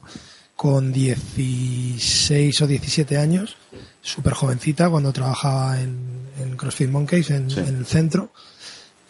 [0.56, 3.56] con 16 o 17 años,
[4.02, 6.20] súper jovencita, cuando trabajaba en,
[6.58, 8.34] CrossFit Monkeys, en, en el centro,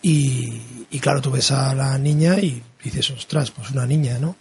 [0.01, 4.35] y, y, claro, tú ves a la niña y dices, ostras, pues una niña, ¿no?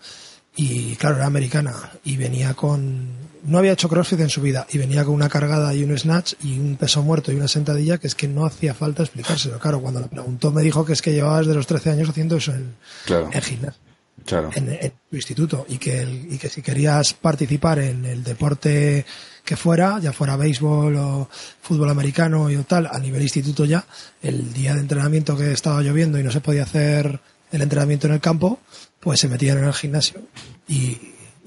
[0.57, 1.73] Y claro, era americana
[2.05, 3.29] y venía con...
[3.45, 6.35] No había hecho CrossFit en su vida y venía con una cargada y un snatch
[6.43, 9.61] y un peso muerto y una sentadilla que es que no hacía falta explicárselo.
[9.61, 12.37] Claro, cuando la preguntó me dijo que es que llevaba desde los 13 años haciendo
[12.37, 12.75] eso en,
[13.07, 13.31] claro.
[13.33, 13.81] en gimnasio.
[14.27, 14.51] Claro.
[14.53, 19.07] En, en, tu instituto y que, y que si querías participar en el deporte
[19.45, 21.29] que fuera, ya fuera béisbol o
[21.63, 23.87] fútbol americano y tal, a nivel instituto ya,
[24.21, 27.21] el día de entrenamiento que estaba lloviendo y no se podía hacer
[27.53, 28.59] el entrenamiento en el campo,
[29.01, 30.21] pues se metían en el gimnasio
[30.69, 30.99] y,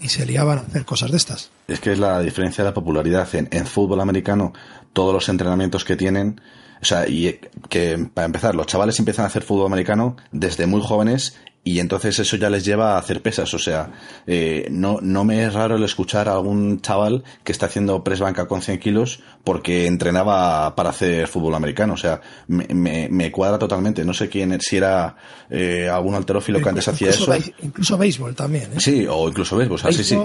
[0.07, 1.51] se liaban a hacer cosas de estas.
[1.67, 3.27] Es que es la diferencia de la popularidad.
[3.35, 4.51] En, en fútbol americano,
[4.93, 6.41] todos los entrenamientos que tienen,
[6.81, 10.81] o sea, y que para empezar, los chavales empiezan a hacer fútbol americano desde muy
[10.81, 13.53] jóvenes y entonces eso ya les lleva a hacer pesas.
[13.53, 13.91] O sea,
[14.25, 18.19] eh, no, no me es raro el escuchar a algún chaval que está haciendo press
[18.19, 21.93] banca con 100 kilos porque entrenaba para hacer fútbol americano.
[21.93, 24.03] O sea, me, me, cuadra totalmente.
[24.03, 25.15] No sé quién, si era
[25.51, 27.31] eh, algún alterófilo que antes hacía eso.
[27.61, 28.71] incluso béisbol también.
[28.73, 28.79] ¿eh?
[28.79, 29.79] Sí, o incluso béisbol.
[29.93, 30.17] sí, sí.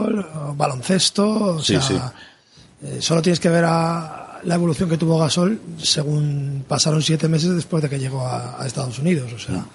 [0.55, 1.57] baloncesto.
[1.57, 2.15] O sea,
[2.83, 7.55] eh, solo tienes que ver a la evolución que tuvo Gasol según pasaron siete meses
[7.55, 9.31] después de que llegó a, Estados Unidos.
[9.35, 9.57] O sea.
[9.57, 9.67] Mm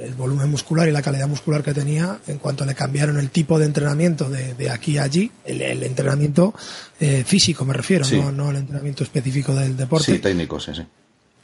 [0.00, 3.58] el volumen muscular y la calidad muscular que tenía en cuanto le cambiaron el tipo
[3.58, 6.54] de entrenamiento de, aquí a allí, el, entrenamiento
[7.00, 10.12] eh, físico me refiero, no, el entrenamiento específico del deporte.
[10.12, 10.82] Sí, técnico, sí, sí.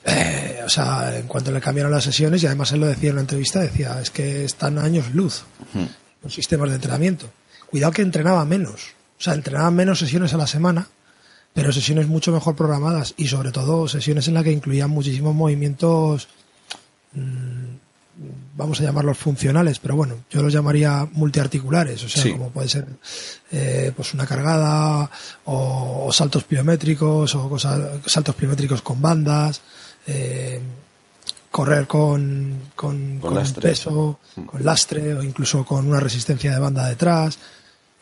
[0.05, 3.15] Eh, o sea, en cuanto le cambiaron las sesiones, y además él lo decía en
[3.15, 5.45] una entrevista, decía, es que están años luz
[6.23, 7.31] los sistemas de entrenamiento.
[7.71, 10.89] Cuidado que entrenaba menos, o sea, entrenaba menos sesiones a la semana,
[11.53, 16.29] pero sesiones mucho mejor programadas y sobre todo sesiones en las que incluían muchísimos movimientos
[17.13, 17.77] mm,
[18.57, 22.87] vamos a llamarlos funcionales, pero bueno, yo los llamaría multiarticulares, o sea, como puede ser
[23.51, 25.11] eh, pues una cargada
[25.45, 29.63] o, saltos pliométricos o cosas, saltos pliométricos con bandas,
[30.07, 30.61] eh,
[31.51, 33.21] correr con, con,
[33.61, 34.43] peso, mm.
[34.43, 37.39] con lastre o incluso con una resistencia de banda detrás,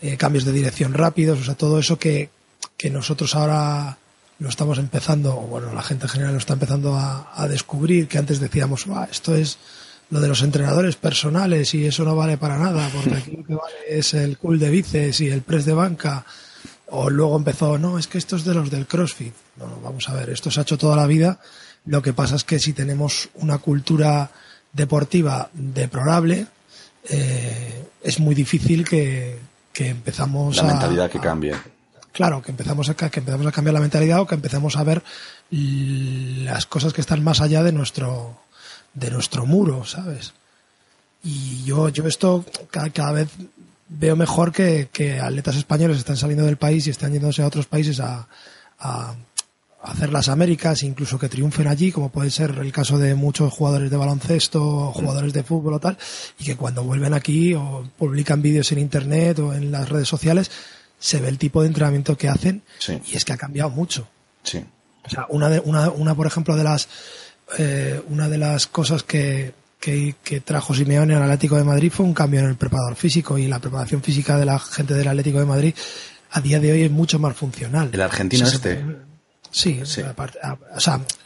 [0.03, 2.31] eh, cambios de dirección rápidos, o sea, todo eso que,
[2.77, 3.97] que nosotros ahora
[4.41, 8.09] lo estamos empezando, o bueno, la gente en general lo está empezando a, a descubrir,
[8.09, 9.59] que antes decíamos, esto es
[10.11, 13.55] lo de los entrenadores personales y eso no vale para nada, porque aquí lo que
[13.55, 16.25] vale es el cool de bíceps y el press de banca.
[16.93, 19.33] O luego empezó, no, es que esto es de los del CrossFit.
[19.57, 21.39] No, vamos a ver, esto se ha hecho toda la vida.
[21.87, 24.31] Lo que pasa es que si tenemos una cultura
[24.73, 26.47] deportiva deplorable,
[27.09, 29.39] eh, es muy difícil que,
[29.73, 31.55] que empezamos la mentalidad que cambie.
[32.13, 35.03] Claro, que empezamos a, que empezamos a cambiar la mentalidad o que empezamos a ver
[35.51, 38.37] las cosas que están más allá de nuestro
[38.95, 40.33] de nuestro muro, ¿sabes?
[41.23, 43.29] Y yo, yo esto cada, vez
[43.89, 47.67] veo mejor que, que, atletas españoles están saliendo del país y están yéndose a otros
[47.67, 48.27] países a,
[48.79, 49.15] a,
[49.83, 53.91] hacer las Américas, incluso que triunfen allí, como puede ser el caso de muchos jugadores
[53.91, 55.97] de baloncesto, jugadores de fútbol o tal,
[56.39, 60.51] y que cuando vuelven aquí o publican vídeos en internet o en las redes sociales,
[60.99, 62.63] se ve el tipo de entrenamiento que hacen
[63.07, 64.07] y es que ha cambiado mucho.
[64.43, 64.63] Sí.
[65.03, 66.89] O sea, una, de, una, una, por ejemplo, de las
[67.59, 72.15] eh, una de las cosas que, que, trajo Simeone al Atlético de Madrid fue un
[72.15, 75.47] cambio en el preparador físico y la preparación física de la gente del Atlético de
[75.47, 75.75] Madrid
[76.33, 77.91] a día de hoy es mucho más funcional.
[77.93, 78.85] El argentino este.
[79.53, 80.15] Sí, o sea,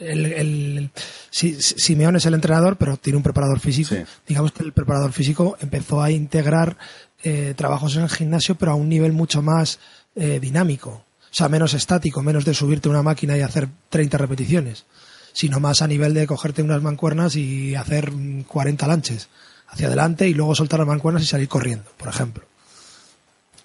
[0.00, 0.90] el,
[1.30, 3.94] Simeone es el entrenador, pero tiene un preparador físico.
[4.26, 6.78] Digamos que el preparador físico empezó a integrar
[7.22, 9.78] eh, trabajos en el gimnasio, pero a un nivel mucho más
[10.16, 10.90] eh, dinámico.
[10.90, 14.86] O sea, menos estático, menos de subirte a una máquina y hacer 30 repeticiones
[15.34, 18.12] sino más a nivel de cogerte unas mancuernas y hacer
[18.46, 19.28] 40 lanches
[19.68, 22.44] hacia adelante y luego soltar las mancuernas y salir corriendo, por ejemplo.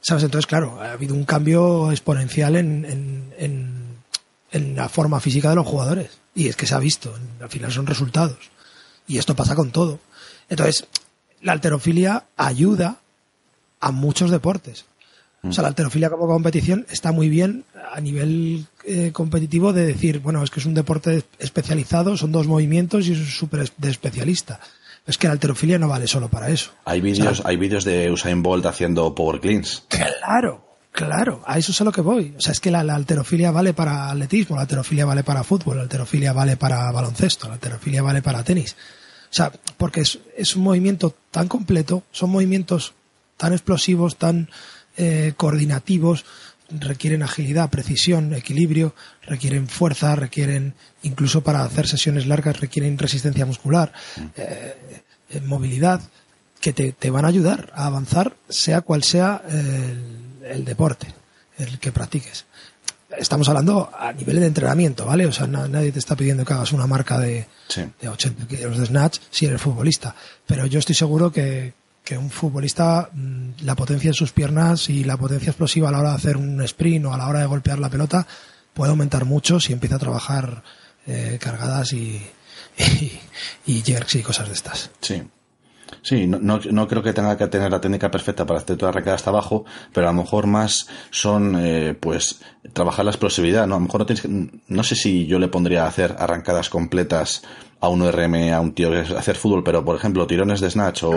[0.01, 0.23] ¿Sabes?
[0.23, 6.17] Entonces, claro, ha habido un cambio exponencial en, en, la forma física de los jugadores.
[6.33, 8.49] Y es que se ha visto, al final son resultados.
[9.07, 9.99] Y esto pasa con todo.
[10.49, 10.87] Entonces,
[11.41, 12.99] la alterofilia ayuda
[13.79, 14.85] a muchos deportes.
[15.41, 20.19] O sea, la alterofilia como competición está muy bien a nivel eh, competitivo de decir,
[20.19, 24.59] bueno, es que es un deporte especializado, son dos movimientos y es súper de especialista.
[25.07, 26.71] Es que la alterofilia no vale solo para eso.
[26.85, 29.83] Hay vídeos, hay vídeos de Usain Bolt haciendo power cleans.
[29.87, 32.35] Claro, claro, a eso es a lo que voy.
[32.37, 35.83] O sea, es que la, alterofilia vale para atletismo, la alterofilia vale para fútbol, la
[35.83, 38.75] alterofilia vale para baloncesto, la alterofilia vale para tenis.
[39.31, 42.93] O sea, porque es, es un movimiento tan completo, son movimientos
[43.37, 44.49] tan explosivos, tan
[45.01, 46.25] eh, coordinativos,
[46.69, 53.93] requieren agilidad, precisión, equilibrio, requieren fuerza, requieren, incluso para hacer sesiones largas, requieren resistencia muscular,
[54.35, 56.01] eh, eh, movilidad,
[56.59, 59.41] que te, van a ayudar a avanzar, sea cual sea
[60.43, 61.07] el, deporte,
[61.57, 62.45] el que practiques.
[63.17, 65.25] Estamos hablando a nivel de entrenamiento, ¿vale?
[65.27, 67.47] O sea, nadie te está pidiendo que hagas una marca de,
[68.01, 70.13] de 80 kilos de snatch si eres futbolista.
[70.45, 71.73] Pero yo estoy seguro que,
[72.09, 75.99] que un futbolista, mm, la potencia en sus piernas y la potencia explosiva a la
[75.99, 78.25] hora de hacer un sprint o a la hora de golpear la pelota
[78.73, 80.63] puede aumentar mucho si empieza a trabajar
[81.05, 82.19] eh, cargadas y,
[83.67, 84.89] y, jerks y cosas de estas.
[85.01, 85.21] Sí.
[86.01, 89.15] Sí, no, no, creo que tenga que tener la técnica perfecta para hacer toda arrancada
[89.15, 92.41] hasta abajo, pero a lo mejor más son, eh, pues,
[92.73, 93.75] trabajar la explosividad, ¿no?
[93.75, 96.69] A lo mejor no tienes que, no sé si yo le pondría a hacer arrancadas
[96.69, 97.41] completas
[97.81, 101.03] a un RM, a un tío que hacer fútbol, pero por ejemplo, tirones de snatch
[101.03, 101.11] o,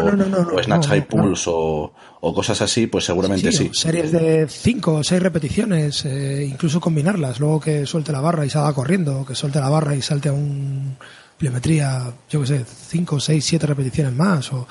[0.62, 3.70] snatch high pulse o, cosas así, pues seguramente sí.
[3.72, 8.51] Series de 5 o 6 repeticiones, eh, incluso combinarlas, luego que suelte la barra y
[8.51, 10.96] salga corriendo, que suelte la barra y salte a un
[11.37, 14.68] pliometría, yo qué sé, 5, 6, 7 repeticiones más o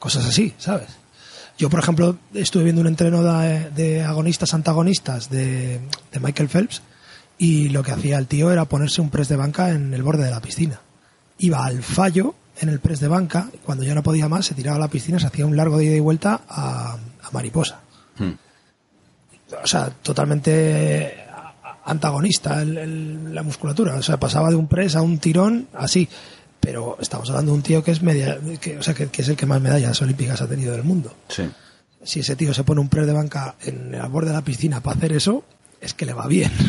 [0.00, 0.88] cosas así, ¿sabes?
[1.56, 5.80] Yo, por ejemplo, estuve viendo un entreno de, agonistas antagonistas de,
[6.12, 6.82] de Michael Phelps
[7.36, 10.24] y lo que hacía el tío era ponerse un press de banca en el borde
[10.24, 10.80] de la piscina
[11.38, 14.76] iba al fallo en el press de banca, cuando ya no podía más, se tiraba
[14.76, 16.96] a la piscina, se hacía un largo de ida y vuelta a,
[17.32, 17.80] mariposa.
[18.18, 18.32] Hmm.
[19.62, 21.24] O sea, totalmente
[21.84, 23.94] antagonista la musculatura.
[23.94, 26.08] O sea, pasaba de un press a un tirón así.
[26.60, 29.36] Pero estamos hablando de un tío que es media, que, o sea, que, es el
[29.36, 31.14] que más medallas olímpicas ha tenido del mundo.
[32.02, 34.82] Si ese tío se pone un press de banca en el borde de la piscina
[34.82, 35.44] para hacer eso,
[35.80, 36.50] es que le va bien.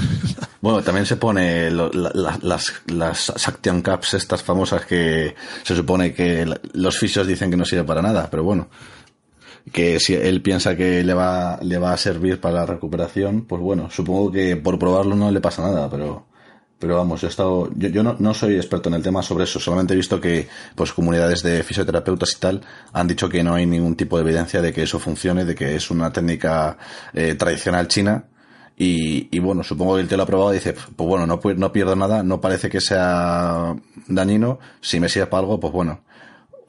[0.61, 6.97] Bueno, también se pone las, las Saction Caps, estas famosas que se supone que los
[6.97, 8.67] fisios dicen que no sirve para nada, pero bueno,
[9.71, 13.61] que si él piensa que le va, le va a servir para la recuperación, pues
[13.61, 16.27] bueno, supongo que por probarlo no le pasa nada, pero,
[16.77, 19.45] pero vamos, yo he estado, yo, yo no, no, soy experto en el tema sobre
[19.45, 23.53] eso, solamente he visto que pues comunidades de fisioterapeutas y tal han dicho que no
[23.53, 26.77] hay ningún tipo de evidencia de que eso funcione, de que es una técnica
[27.13, 28.25] eh, tradicional china
[28.81, 31.71] y, bueno, supongo que el tío lo ha probado y dice, pues bueno, no, no
[31.73, 33.75] pierdo nada, no parece que sea
[34.07, 35.99] dañino, si me sirve para algo, pues bueno.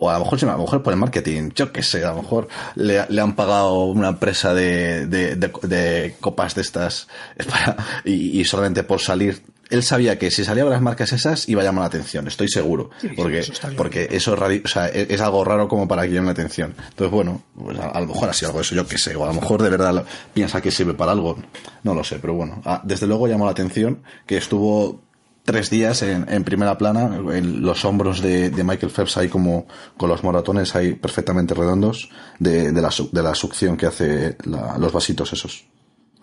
[0.01, 2.23] O a lo mejor, a lo mejor por el marketing, yo qué sé, a lo
[2.23, 7.07] mejor le, le han pagado una empresa de, de, de, copas de estas
[7.49, 11.63] para, y, y solamente por salir él sabía que si salían las marcas esas iba
[11.63, 12.91] a llamar la atención, estoy seguro.
[13.17, 14.63] porque eso, porque eso e,
[15.09, 16.75] es, algo raro como para que llame la atención.
[16.91, 19.17] Entonces, bueno, pues a, lo mejor ha sido algo de eso, yo qué sé.
[19.17, 20.05] O a lo mejor de verdad
[20.35, 21.39] piensa que sirve para algo.
[21.83, 22.61] No lo sé, pero bueno.
[22.65, 25.01] Ah, desde luego llamó la atención que estuvo
[25.45, 30.23] tres días en, primera plana, en los hombros de, Michael Phelps ahí como con los
[30.23, 35.65] moratones ahí perfectamente redondos de, de, la, de la succión que hace los vasitos esos.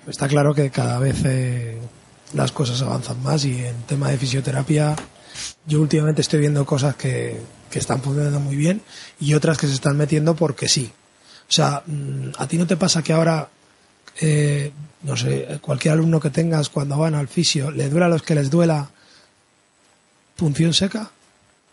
[0.08, 1.78] Está claro que cada vez eh,
[2.34, 4.96] las cosas avanzan más y en tema de fisioterapia
[5.66, 8.82] yo últimamente estoy viendo cosas que, que están funcionando muy bien
[9.20, 10.92] y otras que se están metiendo porque sí.
[11.48, 13.50] O sea, mm, ¿a ti no te pasa que ahora,
[14.20, 14.72] eh,
[15.04, 18.36] no sé, cualquier alumno que tengas cuando van al fisio, le duela a los que
[18.36, 18.90] les duela
[20.36, 21.12] punción seca?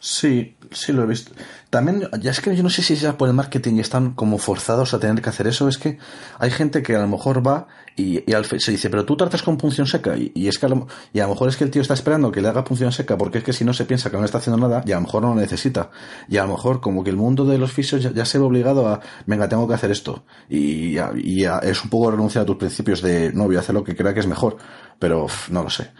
[0.06, 1.32] Sí, sí lo he visto.
[1.70, 4.92] También, ya es que yo no sé si sea por el marketing están como forzados
[4.92, 5.66] a tener que hacer eso.
[5.66, 5.96] Es que
[6.38, 8.22] hay gente que a lo mejor va y,
[8.58, 10.14] se dice, pero tú tratas con punción seca.
[10.14, 12.30] Y, es que a lo, y a lo mejor es que el tío está esperando
[12.30, 14.36] que le haga punción seca porque es que si no se piensa que no está
[14.36, 15.88] haciendo nada y a lo mejor no lo necesita.
[16.28, 18.86] Y a lo mejor como que el mundo de los fisios ya, se ve obligado
[18.86, 20.26] a, venga, tengo que hacer esto.
[20.50, 23.82] Y, y es un poco renunciar a tus principios de, no, voy a hacer lo
[23.82, 24.58] que crea que es mejor.
[24.98, 25.92] Pero no lo sé.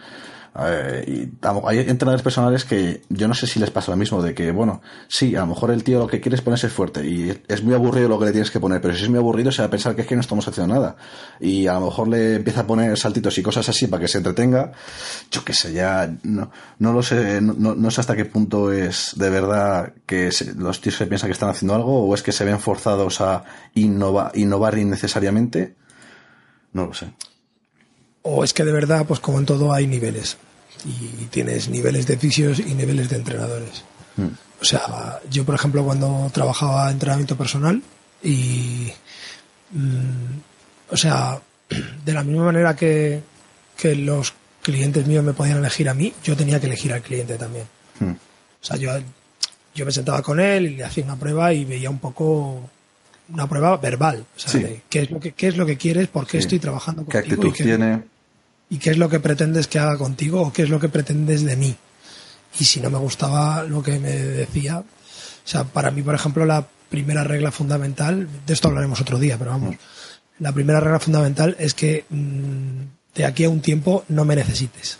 [0.57, 1.31] Y
[1.65, 4.81] hay entrenadores personales que yo no sé si les pasa lo mismo, de que, bueno,
[5.09, 7.73] sí, a lo mejor el tío lo que quiere es ponerse fuerte y es muy
[7.73, 9.69] aburrido lo que le tienes que poner, pero si es muy aburrido se va a
[9.69, 10.95] pensar que es que no estamos haciendo nada.
[11.41, 14.19] Y a lo mejor le empieza a poner saltitos y cosas así para que se
[14.19, 14.71] entretenga.
[15.29, 19.11] Yo qué sé, ya no, no lo sé, no, no, sé hasta qué punto es
[19.17, 22.45] de verdad que los tíos se piensan que están haciendo algo o es que se
[22.45, 25.75] ven forzados a innovar innecesariamente.
[26.71, 27.07] No lo sé
[28.27, 30.37] o es que de verdad, pues como en todo hay niveles
[30.83, 33.83] y tienes niveles de fisios y niveles de entrenadores.
[34.17, 34.29] Hmm.
[34.61, 37.81] O sea, yo por ejemplo cuando trabajaba entrenamiento personal
[38.23, 38.91] y,
[39.71, 41.39] mm, o sea,
[42.05, 43.21] de la misma manera que,
[43.77, 47.35] que, los clientes míos me podían elegir a mí, yo tenía que elegir al cliente
[47.35, 47.65] también.
[47.99, 48.11] Hmm.
[48.11, 48.91] O sea, yo,
[49.75, 52.69] yo me sentaba con él y le hacía una prueba y veía un poco
[53.29, 54.25] una prueba verbal.
[54.35, 57.03] O sea, qué, es lo que, qué es lo que quieres, por qué estoy trabajando
[57.03, 57.23] contigo.
[57.23, 58.03] ¿Qué actitud tiene?
[58.69, 61.43] Y qué es lo que pretendes que haga contigo o qué es lo que pretendes
[61.43, 61.75] de mí.
[62.59, 64.83] Y si no me gustaba lo que me decía, o
[65.47, 69.51] sea, para mí, por ejemplo, la primera regla fundamental, de esto hablaremos otro día, pero
[69.51, 69.75] vamos,
[70.39, 74.97] la primera regla fundamental es que mm, de aquí a un tiempo no me necesites.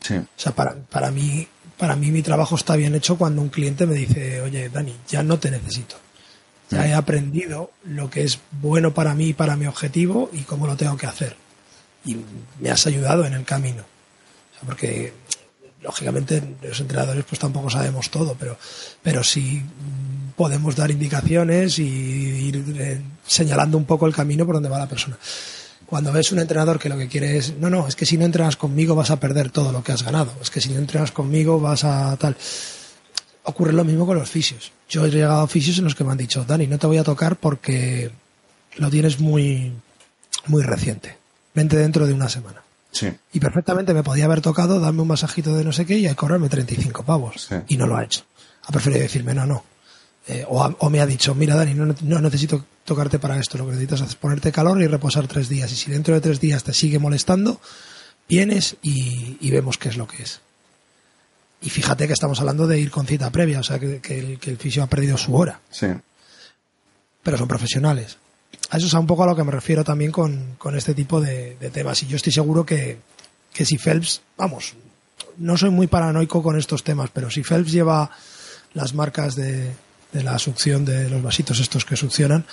[0.00, 0.14] Sí.
[0.14, 3.86] O sea, para, para mí, para mí mi trabajo está bien hecho cuando un cliente
[3.86, 5.96] me dice, oye, Dani, ya no te necesito.
[6.70, 10.66] Ya he aprendido lo que es bueno para mí y para mi objetivo y cómo
[10.66, 11.47] lo tengo que hacer
[12.04, 12.16] y
[12.60, 13.82] me has ayudado en el camino.
[14.64, 15.12] porque
[15.82, 18.58] lógicamente los entrenadores pues tampoco sabemos todo, pero,
[19.02, 19.62] pero sí
[20.36, 24.88] podemos dar indicaciones y ir eh, señalando un poco el camino por donde va la
[24.88, 25.16] persona.
[25.86, 28.24] Cuando ves un entrenador que lo que quiere es, no, no, es que si no
[28.24, 31.12] entrenas conmigo vas a perder todo lo que has ganado, es que si no entrenas
[31.12, 32.36] conmigo vas a tal.
[33.44, 34.72] Ocurre lo mismo con los fisios.
[34.90, 36.98] Yo he llegado a fisios en los que me han dicho, Dani, no te voy
[36.98, 38.10] a tocar porque
[38.76, 39.72] lo tienes muy,
[40.46, 41.16] muy reciente
[41.54, 42.62] vente dentro de una semana.
[42.90, 43.12] Sí.
[43.32, 46.48] Y perfectamente me podía haber tocado darme un masajito de no sé qué y cobrarme
[46.48, 47.48] 35 pavos.
[47.68, 48.24] Y no lo ha hecho.
[48.64, 49.64] Ha preferido decirme, no, no.
[50.26, 54.02] Eh, o, me ha dicho, mira Dani, no, necesito tocarte para esto, lo que necesitas
[54.02, 55.72] es ponerte calor y reposar tres días.
[55.72, 57.60] Y si dentro de tres días te sigue molestando,
[58.28, 60.40] vienes y, vemos qué es lo que es.
[61.62, 64.50] Y fíjate que estamos hablando de ir con cita previa, o sea que, el, que
[64.50, 65.60] el fisio ha perdido su hora.
[65.70, 65.88] Sí.
[67.22, 68.18] Pero son profesionales
[68.70, 71.56] a eso es un poco a lo que me refiero también con, este tipo de,
[71.72, 72.02] temas.
[72.02, 72.98] Y yo estoy seguro que,
[73.52, 74.74] si Phelps, vamos,
[75.38, 78.10] no soy muy paranoico con estos temas, pero si Phelps lleva
[78.74, 79.72] las marcas de,
[80.12, 82.44] la succión de los vasitos estos que succionan,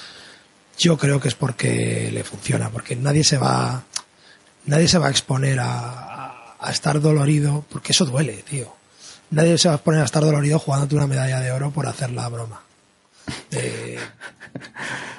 [0.77, 3.83] yo creo que es porque le funciona, porque nadie se va,
[4.65, 8.73] nadie se va a exponer a, a estar dolorido, porque eso duele, tío.
[9.31, 12.11] Nadie se va a exponer a estar dolorido jugándote una medalla de oro por hacer
[12.11, 12.64] la broma.
[13.51, 13.97] Eh,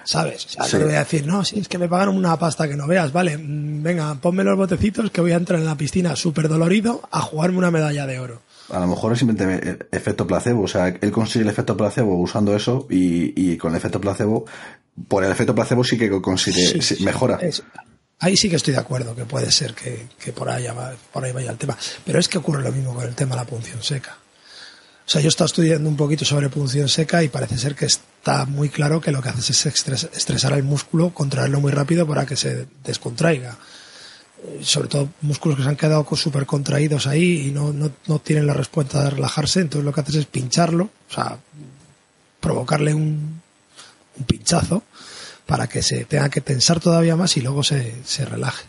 [0.04, 0.46] ¿Sabes?
[0.58, 2.86] O sea, voy a decir, no, si es que me pagaron una pasta que no
[2.86, 6.48] veas, vale, mm, venga, ponme los botecitos que voy a entrar en la piscina súper
[6.48, 8.42] dolorido a jugarme una medalla de oro.
[8.70, 12.54] A lo mejor es simplemente efecto placebo, o sea, él consigue el efecto placebo usando
[12.54, 14.44] eso y, con el efecto placebo,
[15.08, 17.38] por el efecto placebo sí que consigue, mejora.
[18.20, 20.66] ahí sí que estoy de acuerdo, que puede ser que, por, ahí
[21.12, 21.76] por ahí vaya el tema.
[22.04, 24.16] Pero es que ocurre lo mismo con el tema de la punción seca.
[25.06, 27.86] O sea, yo he estado estudiando un poquito sobre punción seca y parece ser que
[27.86, 32.26] está muy claro que lo que hace es estresar al músculo, contraerlo muy rápido para
[32.26, 33.56] que se descontraiga.
[34.42, 38.48] Eh, sobre todo músculos que se han quedado súper contraídos ahí y no, no, tienen
[38.48, 41.38] la respuesta de relajarse, entonces lo que haces es pincharlo, o sea,
[42.40, 43.40] provocarle un,
[44.18, 44.82] un pinchazo
[45.46, 48.64] para que se tenga que tensar todavía más y luego se, se relaje.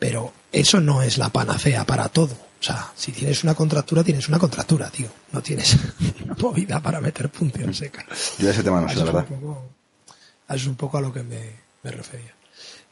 [0.00, 4.28] Pero eso no es la panacea para todo o sea, si tienes una contractura, tienes
[4.28, 5.08] una contractura, tío.
[5.32, 5.76] No tienes
[6.24, 8.06] una movida para meter punción seca.
[8.38, 9.26] Yo ese tema no sé, la verdad.
[9.28, 11.40] eso es un poco a lo que me,
[11.82, 12.32] refería.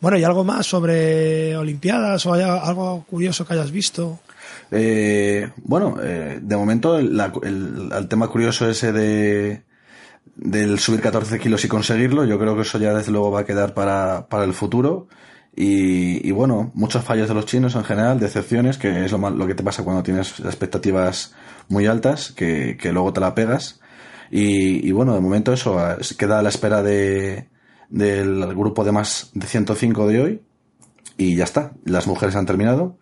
[0.00, 4.18] Bueno, ¿y algo más sobre Olimpiadas o algo curioso que hayas visto?
[4.72, 9.62] Eh, bueno, eh, de momento el, tema curioso ese de
[10.34, 13.44] del subir 14 kilos y conseguirlo, yo creo que eso ya desde luego va a
[13.44, 15.06] quedar para, para el futuro.
[15.54, 19.54] Y, bueno, muchos fallos de los chinos en general, decepciones, que es lo, lo que
[19.54, 21.34] te pasa cuando tienes expectativas
[21.68, 23.80] muy altas, que, luego te la pegas.
[24.30, 25.76] Y, bueno, de momento eso
[26.16, 27.48] queda a la espera de,
[27.88, 30.42] del grupo de más de 105 de hoy.
[31.16, 32.98] Y ya está, las mujeres han terminado.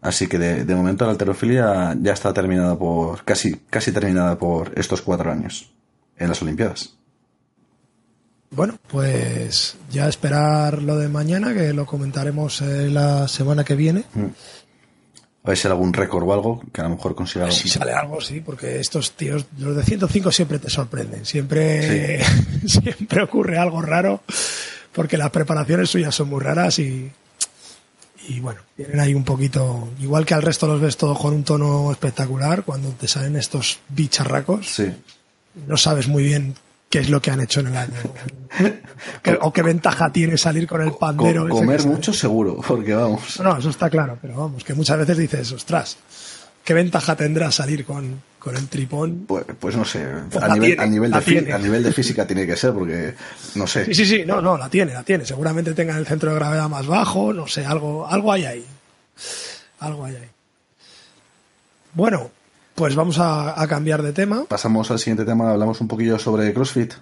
[0.00, 4.78] Así que de, de momento la alterofilia ya está terminada por, casi, casi terminada por
[4.78, 5.74] estos cuatro años
[6.16, 6.96] en las Olimpiadas.
[8.50, 14.04] Bueno, pues ya esperar lo de mañana, que lo comentaremos eh, la semana que viene.
[14.14, 14.26] Mm.
[15.44, 17.56] A ver si algún récord o algo que a lo mejor consiga algo.
[17.56, 21.24] Si sale algo, sí, porque estos tíos, los de 105 siempre te sorprenden.
[21.24, 22.20] Siempre,
[22.66, 24.22] siempre ocurre algo raro,
[24.92, 27.10] porque las preparaciones suyas son muy raras y,
[28.28, 31.44] y bueno, tienen ahí un poquito, igual que al resto los ves todos con un
[31.44, 34.92] tono espectacular, cuando te salen estos bicharracos, Sí.
[35.68, 36.54] no sabes muy bien
[36.88, 37.94] qué es lo que han hecho en el año.
[39.42, 41.48] O qué ventaja tiene salir con el pandero.
[41.48, 43.38] Co- comer mucho seguro, porque vamos.
[43.40, 45.96] No, eso está claro, pero vamos, que muchas veces dices, ostras,
[46.64, 49.24] ¿qué ventaja tendrá salir con, con el tripón?
[49.26, 51.92] Pues, pues no sé, Pues a nivel, tiene, a, nivel la de a nivel de
[51.92, 53.14] física tiene que ser, porque
[53.56, 53.84] no sé.
[53.86, 55.26] Sí, sí, sí, no, no, la tiene, la tiene.
[55.26, 58.66] Seguramente tenga el centro de gravedad más bajo, no sé, algo, algo hay ahí.
[59.80, 60.28] Algo hay ahí.
[61.92, 62.30] Bueno,
[62.76, 64.44] pues vamos a, a cambiar de tema.
[64.44, 66.92] Pasamos al siguiente tema, hablamos un poquillo sobre CrossFit.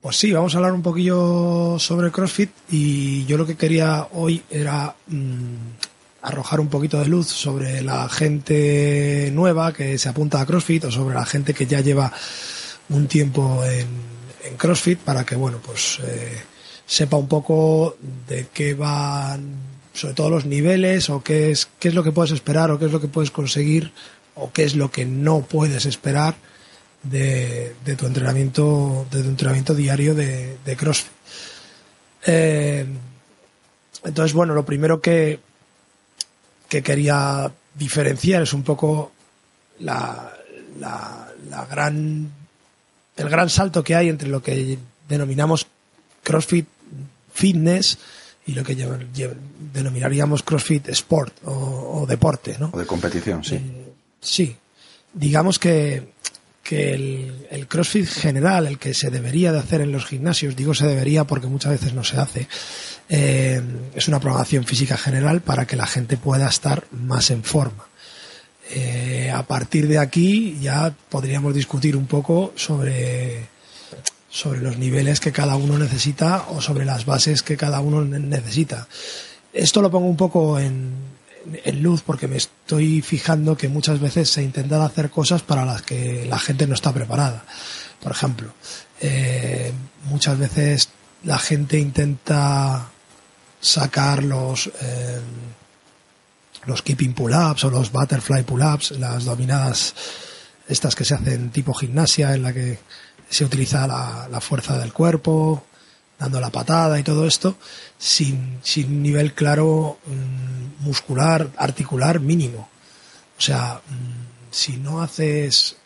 [0.00, 4.42] Pues sí, vamos a hablar un poquillo sobre CrossFit y yo lo que quería hoy
[4.48, 10.46] era mm, arrojar un poquito de luz sobre la gente nueva que se apunta a
[10.46, 12.12] CrossFit o sobre la gente que ya lleva
[12.88, 13.86] un tiempo en,
[14.44, 16.38] en CrossFit para que, bueno, pues eh,
[16.86, 17.96] sepa un poco
[18.26, 19.56] de qué van,
[19.92, 22.86] sobre todo los niveles o qué es, qué es lo que puedes esperar o qué
[22.86, 23.92] es lo que puedes conseguir
[24.38, 26.36] o qué es lo que no puedes esperar
[27.02, 31.12] de, de tu entrenamiento de tu entrenamiento diario de, de CrossFit.
[32.26, 32.86] Eh,
[34.04, 35.40] entonces, bueno, lo primero que,
[36.68, 39.12] que quería diferenciar es un poco
[39.80, 40.32] la,
[40.78, 42.30] la, la gran
[43.16, 44.78] el gran salto que hay entre lo que
[45.08, 45.66] denominamos
[46.22, 46.66] CrossFit
[47.32, 47.98] Fitness
[48.46, 48.74] y lo que
[49.72, 52.70] denominaríamos CrossFit Sport o, o deporte, ¿no?
[52.72, 53.60] O de competición, sí.
[54.20, 54.56] Sí.
[55.12, 56.12] Digamos que,
[56.62, 56.92] que
[57.50, 61.24] el, CrossFit general, el que se debería de hacer en los gimnasios, digo se debería
[61.24, 62.48] porque muchas veces no se hace,
[63.08, 63.62] eh,
[63.94, 67.86] es una programación física general para que la gente pueda estar más en forma.
[68.70, 73.46] Eh, a partir de aquí ya podríamos discutir un poco sobre,
[74.28, 78.18] sobre los niveles que cada uno necesita o sobre las bases que cada uno ne-
[78.18, 78.86] necesita.
[79.54, 80.90] Esto lo pongo un poco en,
[81.64, 85.82] en luz porque me estoy fijando que muchas veces se intentan hacer cosas para las
[85.82, 87.44] que la gente no está preparada.
[88.02, 88.52] Por ejemplo,
[89.00, 89.72] eh,
[90.04, 90.88] muchas veces
[91.24, 92.88] la gente intenta
[93.60, 95.20] sacar los eh,
[96.66, 99.94] los keeping pull-ups o los butterfly pull-ups, las dominadas
[100.68, 102.78] estas que se hacen tipo gimnasia en la que
[103.28, 105.64] se utiliza la, la fuerza del cuerpo,
[106.18, 107.56] dando la patada y todo esto,
[107.98, 112.68] sin, sin nivel claro mm, muscular, articular mínimo.
[113.38, 115.76] O sea, mm, si no haces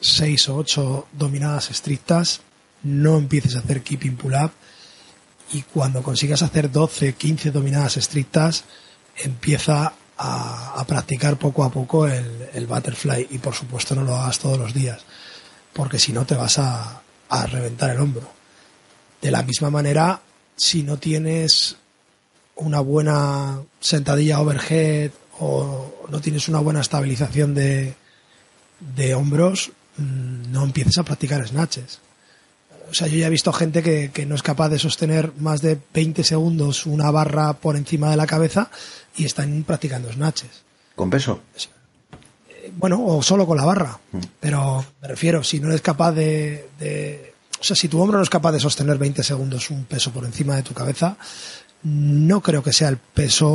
[0.00, 2.40] seis o ocho dominadas estrictas,
[2.82, 4.52] no empieces a hacer keeping pull-up
[5.52, 8.64] y cuando consigas hacer 12, 15 dominadas estrictas,
[9.16, 14.16] empieza a, a practicar poco a poco el, el butterfly y por supuesto no lo
[14.16, 15.00] hagas todos los días,
[15.72, 18.41] porque si no te vas a, a reventar el hombro.
[19.22, 20.20] De la misma manera,
[20.56, 21.76] si no tienes
[22.56, 27.94] una buena sentadilla overhead o no tienes una buena estabilización de,
[28.96, 32.00] de hombros, mm, no empieces a practicar snatches.
[32.90, 35.62] O sea, yo ya he visto gente que, que no es capaz de sostener más
[35.62, 38.70] de 20 segundos una barra por encima de la cabeza
[39.16, 40.62] y están practicando snatches.
[40.94, 41.40] ¿Con peso?
[42.76, 43.98] Bueno, o solo con la barra.
[44.40, 47.31] Pero me refiero, si no eres capaz de, de-
[47.62, 50.24] O sea, si tu hombro no es capaz de sostener 20 segundos un peso por
[50.24, 51.16] encima de tu cabeza,
[51.84, 53.48] no creo que sea el peso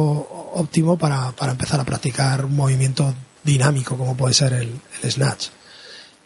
[0.53, 4.71] óptimo para, para empezar a practicar un movimiento dinámico como puede ser el,
[5.11, 5.47] snatch.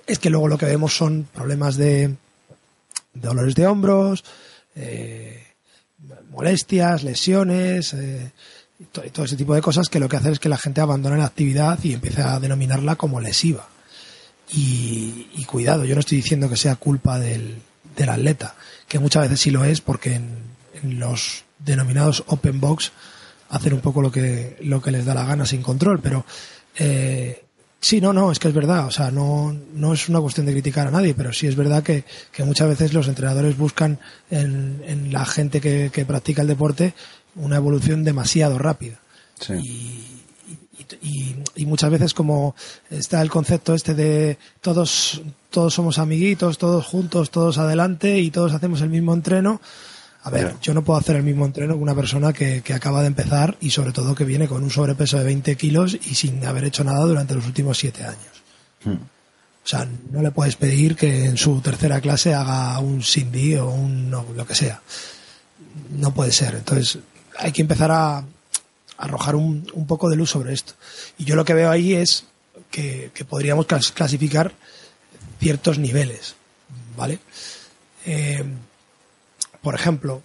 [0.06, 2.16] Es que luego lo que vemos son problemas de, de
[3.16, 4.24] dolores de hombros,
[4.76, 5.44] eh,
[6.30, 8.32] molestias, lesiones, eh,
[8.80, 10.58] y to- y todo ese tipo de cosas que lo que hace es que la
[10.60, 13.68] gente abandone la actividad y empiece a denominarla como lesiva.
[14.54, 17.62] Y cuidado, yo no estoy diciendo que sea culpa del,
[17.96, 18.56] del atleta,
[18.88, 20.38] que muchas veces sí lo es porque en,
[20.82, 22.92] en los denominados open box
[23.50, 26.26] hacen un poco lo que, lo que les da la gana sin control, pero
[26.78, 27.44] eh,
[27.80, 30.54] sí, no, no, es que es verdad, o sea, no, no es una cuestión de
[30.54, 34.82] criticar a nadie, pero sí es verdad que, que muchas veces los entrenadores buscan en,
[34.88, 36.94] en la gente que, que practica el deporte
[37.36, 39.00] una evolución demasiado rápida.
[39.40, 39.54] Sí.
[39.54, 40.22] Y,
[41.02, 42.56] y, y muchas veces como
[42.90, 45.22] está el concepto este de todos
[45.52, 49.62] todos somos amiguitos, todos juntos, todos adelante y todos hacemos el mismo entreno.
[50.24, 53.02] A ver, yo no puedo hacer el mismo entreno que una persona que, que acaba
[53.02, 56.46] de empezar y sobre todo que viene con un sobrepeso de 20 kilos y sin
[56.46, 58.44] haber hecho nada durante los últimos 7 años.
[58.84, 58.94] Hmm.
[59.64, 63.70] O sea, no le puedes pedir que en su tercera clase haga un Cindy o
[63.70, 64.82] un no, lo que sea.
[65.98, 66.56] No puede ser.
[66.56, 67.00] Entonces,
[67.38, 68.24] hay que empezar a
[68.98, 70.74] arrojar un, un poco de luz sobre esto.
[71.18, 72.26] Y yo lo que veo ahí es
[72.70, 74.52] que, que podríamos clas- clasificar
[75.42, 76.36] ciertos niveles,
[76.96, 77.20] ¿vale?
[78.06, 78.44] Eh,
[79.62, 80.22] por ejemplo,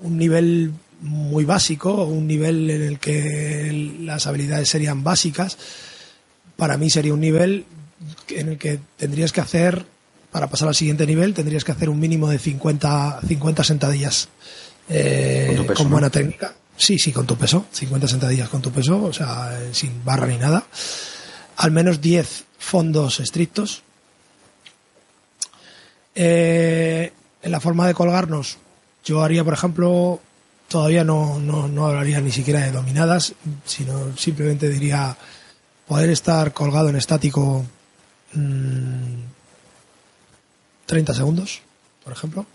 [0.00, 5.56] un nivel muy básico, un nivel en el que las habilidades serían básicas,
[6.56, 7.64] para mí sería un nivel
[8.28, 9.86] en el que tendrías que hacer,
[10.30, 14.28] para pasar al siguiente nivel, tendrías que hacer un mínimo de 50, 50 sentadillas
[14.88, 16.54] eh, ¿Con, buena técnica.
[16.76, 20.36] Sí, sí, con tu peso, 50 sentadillas con tu peso, o sea, sin barra ni
[20.36, 20.66] nada.
[21.56, 23.82] Al menos 10 fondos estrictos.
[26.18, 27.12] Eh,
[27.42, 28.56] en la forma de colgarnos,
[29.04, 30.18] yo haría, por ejemplo,
[30.66, 33.34] todavía no, no, hablaría ni siquiera de dominadas,
[33.66, 35.14] sino simplemente diría
[35.86, 37.66] poder estar colgado en estático
[38.32, 38.42] 30
[41.12, 41.60] mm, segundos,
[42.02, 42.46] por ejemplo.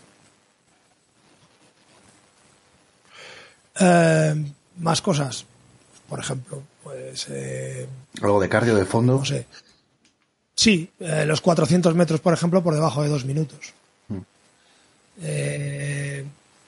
[3.79, 5.45] Eh, más cosas,
[6.09, 7.27] por ejemplo, pues...
[7.29, 7.87] Eh,
[8.23, 9.19] ¿Algo de cardio de fondo?
[9.19, 9.45] No sé.
[10.55, 13.73] Sí, eh, los 400 metros, por ejemplo, por debajo de dos minutos.
[14.07, 14.17] Mm.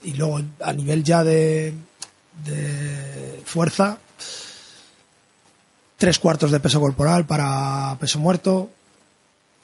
[0.04, 1.74] y luego, a nivel ya de,
[2.46, 3.98] de fuerza,
[5.98, 8.70] tres cuartos de peso corporal para peso muerto,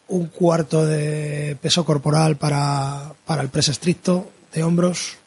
[0.09, 5.17] un cuarto de peso corporal para, para el press estricto de hombros.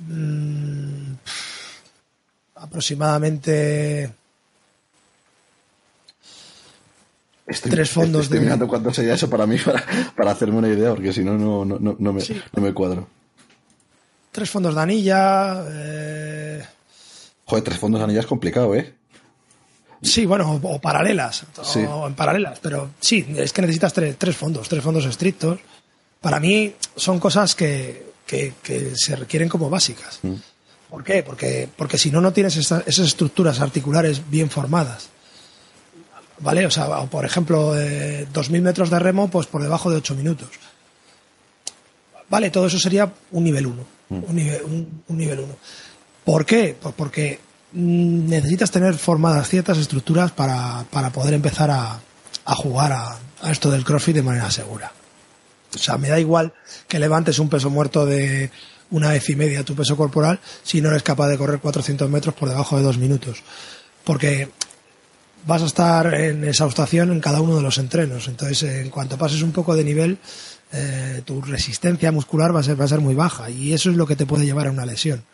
[0.00, 1.14] Mm,
[2.56, 4.12] aproximadamente
[7.62, 9.56] tres fondos estoy, mirando cuánto sería eso para mí
[10.16, 12.22] para, hacerme una idea porque si no no, no, no, me,
[12.54, 13.08] no me cuadro
[14.32, 16.64] tres fondos de anilla eh...
[17.44, 18.94] joder tres fondos de anilla es complicado eh
[20.00, 21.44] Sí, bueno, o, paralelas,
[21.88, 25.58] o en paralelas, pero sí, es que necesitas tres, tres fondos, tres fondos estrictos.
[26.20, 28.52] Para mí son cosas que, que,
[28.94, 30.20] se requieren como básicas.
[30.22, 30.34] Mm.
[30.90, 31.22] ¿Por qué?
[31.22, 35.10] Porque, porque si no, no tienes esas estructuras articulares bien formadas.
[36.40, 36.66] ¿Vale?
[36.66, 40.48] O sea, por ejemplo, eh, 2.000 metros de remo, pues por debajo de 8 minutos.
[42.28, 43.86] Vale, todo eso sería un nivel 1.
[44.10, 44.24] Mm.
[44.28, 45.56] Un, nivel, un, nivel 1.
[46.24, 46.76] ¿Por qué?
[46.80, 47.40] Pues porque
[47.72, 51.98] mm, necesitas tener formadas ciertas estructuras para, para poder empezar a,
[52.44, 54.92] a jugar a, a, esto del CrossFit de manera segura.
[55.74, 56.52] O sea, me da igual
[56.86, 58.50] que levantes un peso muerto de
[58.90, 62.34] una vez y media tu peso corporal si no eres capaz de correr 400 metros
[62.34, 63.42] por debajo de dos minutos.
[64.04, 64.48] Porque
[65.48, 68.28] vas a estar en exhaustación en cada uno de los entrenos.
[68.28, 70.18] Entonces, en cuanto pases un poco de nivel,
[70.72, 73.96] eh, tu resistencia muscular va a, ser, va a ser muy baja y eso es
[73.96, 75.24] lo que te puede llevar a una lesión.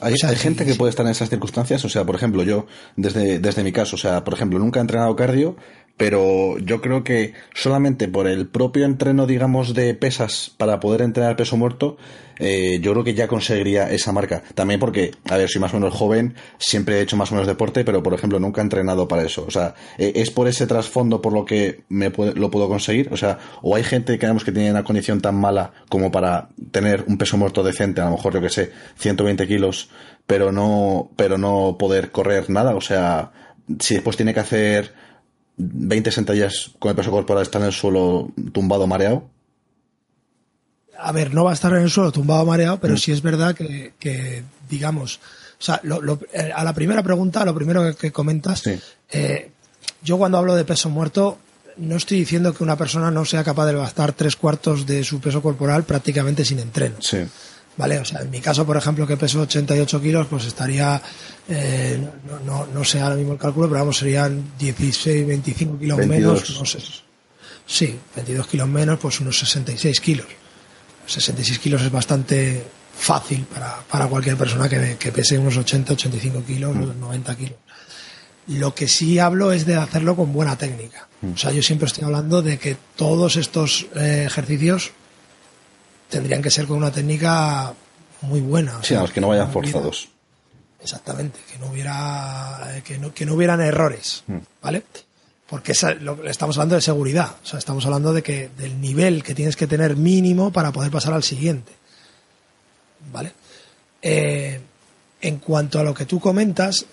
[0.00, 2.66] Hay, hay gente que puede estar en esas circunstancias, o sea, por ejemplo, yo,
[2.96, 5.56] desde, desde mi caso, o sea, por ejemplo, nunca he entrenado cardio,
[5.96, 11.36] pero yo creo que solamente por el propio entreno, digamos, de pesas para poder entrenar
[11.36, 11.96] peso muerto,
[12.38, 14.42] eh, yo creo que ya conseguiría esa marca.
[14.54, 17.46] También porque, a ver, soy más o menos joven, siempre he hecho más o menos
[17.46, 19.44] deporte, pero por ejemplo nunca he entrenado para eso.
[19.46, 23.12] O sea, eh, es por ese trasfondo por lo que me lo puedo conseguir.
[23.12, 27.04] O sea, o hay gente que que tiene una condición tan mala como para tener
[27.06, 29.90] un peso muerto decente, a lo mejor yo que sé, 120 kilos,
[30.26, 32.74] pero no, pero no poder correr nada.
[32.74, 33.32] O sea,
[33.78, 34.94] si después tiene que hacer
[35.56, 39.28] 20 sentadillas con el peso corporal está en el suelo tumbado mareado?
[40.98, 42.98] A ver, no va a estar en el suelo tumbado mareado, pero mm.
[42.98, 45.20] sí es verdad que, digamos,
[45.62, 45.80] o sea,
[46.32, 48.62] eh, a la primera pregunta, lo primero que, comentas,
[49.10, 49.50] eh,
[50.02, 51.38] yo cuando hablo de peso muerto,
[51.76, 55.20] no estoy diciendo que una persona no sea capaz de levantar tres cuartos de su
[55.20, 56.96] peso corporal prácticamente sin entreno.
[57.00, 57.18] Sí.
[57.76, 57.98] ¿Vale?
[57.98, 61.00] O sea, en mi caso, por ejemplo, que peso 88 kilos, pues estaría,
[61.48, 61.98] eh,
[62.46, 66.64] no, no, sé ahora mismo el cálculo, pero vamos, serían 16, 25 kilos menos, no
[66.64, 66.78] sé.
[67.66, 70.26] Sí, 22 kilos menos, pues unos 66 kilos.
[71.06, 72.62] 66 kilos es bastante
[72.96, 77.36] fácil para, para cualquier persona que, que, pese unos 80, 85 kilos, 90 mm.
[77.36, 77.58] kilos.
[78.48, 81.08] Lo que sí hablo es de hacerlo con buena técnica.
[81.20, 81.32] Mm.
[81.32, 84.92] O sea, yo siempre estoy hablando de que todos estos eh, ejercicios
[86.12, 87.72] tendrían que ser con una técnica
[88.20, 88.82] muy buena.
[88.82, 90.10] Sí, que no vayan forzados.
[90.80, 94.36] exactamente, que no hubiera que no, que no hubieran errores, mm.
[94.60, 94.82] ¿vale?
[95.48, 99.56] Porque estamos hablando de seguridad, o sea, estamos hablando de que del nivel que tienes
[99.56, 101.72] que tener mínimo para poder pasar al siguiente,
[103.10, 103.32] ¿vale?
[104.02, 104.60] Eh,
[105.20, 106.84] en cuanto a lo que tú comentas,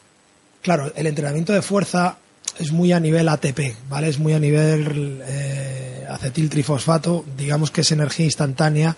[0.61, 2.17] claro, el entrenamiento de fuerza
[2.59, 4.09] es muy a nivel ATP, ¿vale?
[4.09, 8.95] Es muy a nivel eh, acetil trifosfato, digamos que es energía instantánea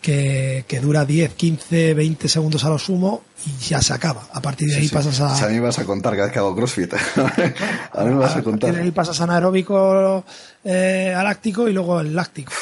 [0.00, 4.28] que, dura 10, 15, 20 segundos a lo sumo y ya se acaba.
[4.32, 5.44] A partir de ahí pasas a...
[5.44, 6.94] a mí me vas a contar cada vez que hago CrossFit.
[7.92, 8.74] a mí me vas a, contar.
[8.74, 10.24] de ahí pasas anaeróbico
[10.64, 12.52] eh, a láctico y luego el láctico.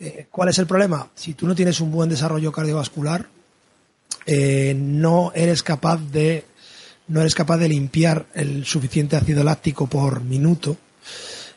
[0.00, 1.08] Eh, ¿Cuál es el problema?
[1.14, 3.26] Si tú no tienes un buen desarrollo cardiovascular,
[4.26, 6.44] eh, no eres capaz de
[7.08, 10.76] no eres capaz de limpiar el suficiente ácido láctico por minuto,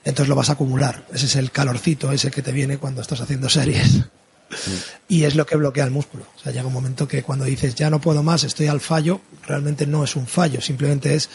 [0.03, 1.05] entonces lo vas a acumular.
[1.13, 4.05] Ese es el calorcito ese que te viene cuando estás haciendo series.
[5.07, 6.25] Y es lo que bloquea el músculo.
[6.35, 9.21] O sea, llega un momento que cuando dices ya no puedo más, estoy al fallo,
[9.47, 11.29] realmente no es un fallo, simplemente es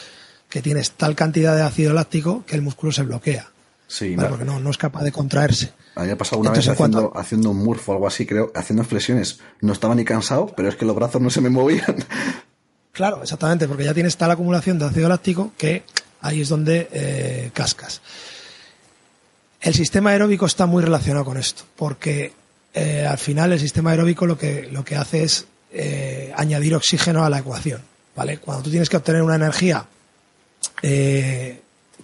[0.48, 3.48] que tienes tal cantidad de ácido láctico que el músculo se bloquea.
[3.86, 5.72] Sí, porque no, no es capaz de contraerse.
[5.96, 9.40] Había pasado una vez haciendo, haciendo un murf o algo así, creo, haciendo flexiones.
[9.60, 11.96] No estaba ni cansado, pero es que los brazos no se me movían.
[12.92, 15.84] Claro, exactamente, porque ya tienes tal acumulación de ácido láctico que
[16.20, 18.00] ahí es donde eh, cascas.
[19.60, 22.32] El sistema aeróbico está muy relacionado con esto, porque
[22.74, 27.24] eh, al final el sistema aeróbico lo que, lo que hace es eh, añadir oxígeno
[27.24, 27.82] a la ecuación.
[28.16, 28.38] ¿vale?
[28.38, 29.86] Cuando tú tienes que obtener una energía,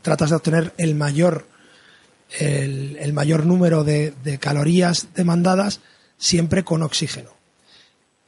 [0.03, 1.47] tratas de obtener el mayor,
[2.39, 5.81] el, mayor número de calorías demandadas
[6.19, 7.36] siempre con oxígeno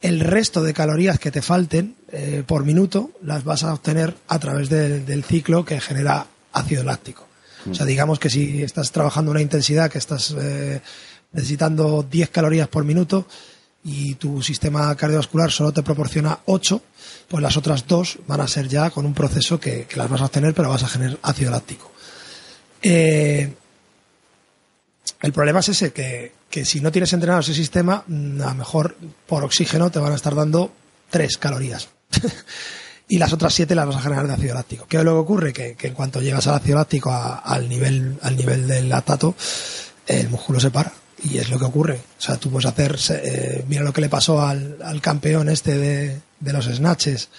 [0.01, 4.39] el resto de calorías que te falten eh, por minuto las vas a obtener a
[4.39, 7.27] través del ciclo que genera ácido láctico.
[7.69, 10.81] O sea, digamos que si estás trabajando una intensidad que estás eh,
[11.33, 13.27] necesitando 10 calorías por minuto
[13.83, 16.81] y tu sistema cardiovascular solo te proporciona 8,
[17.27, 20.25] pues las otras dos van a ser ya con un proceso que, las vas a
[20.25, 21.91] obtener, pero vas a generar ácido láctico.
[22.81, 23.53] Eh,
[25.21, 26.31] el problema es ese, que,
[26.63, 28.97] si no tienes entrenado ese sistema, a lo mejor
[29.27, 30.71] por oxígeno te van a estar dando
[31.09, 31.89] 3 calorías.
[33.07, 34.85] y las otras 7 las vas a generar de ácido láctico.
[34.87, 35.51] ¿Qué luego ocurre?
[35.53, 39.35] Que, en cuanto llegas al ácido láctico al, nivel, al nivel del lactato,
[40.07, 40.91] el músculo se para.
[41.23, 41.95] Y es lo que ocurre.
[42.17, 46.21] O sea, tú puedes hacer, eh, mira lo que le pasó al, campeón este de,
[46.53, 47.29] los snatches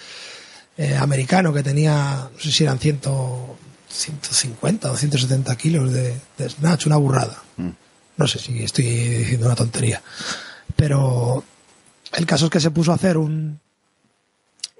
[0.77, 3.57] eh, americano que tenía, no sé si eran ciento,
[3.89, 6.15] 150 o 170 kilos de,
[6.47, 7.41] snatch, una burrada.
[7.57, 7.69] Mm.
[8.17, 10.01] No sé si estoy diciendo una tontería.
[10.75, 11.43] Pero
[12.13, 13.59] el caso es que se puso a hacer un,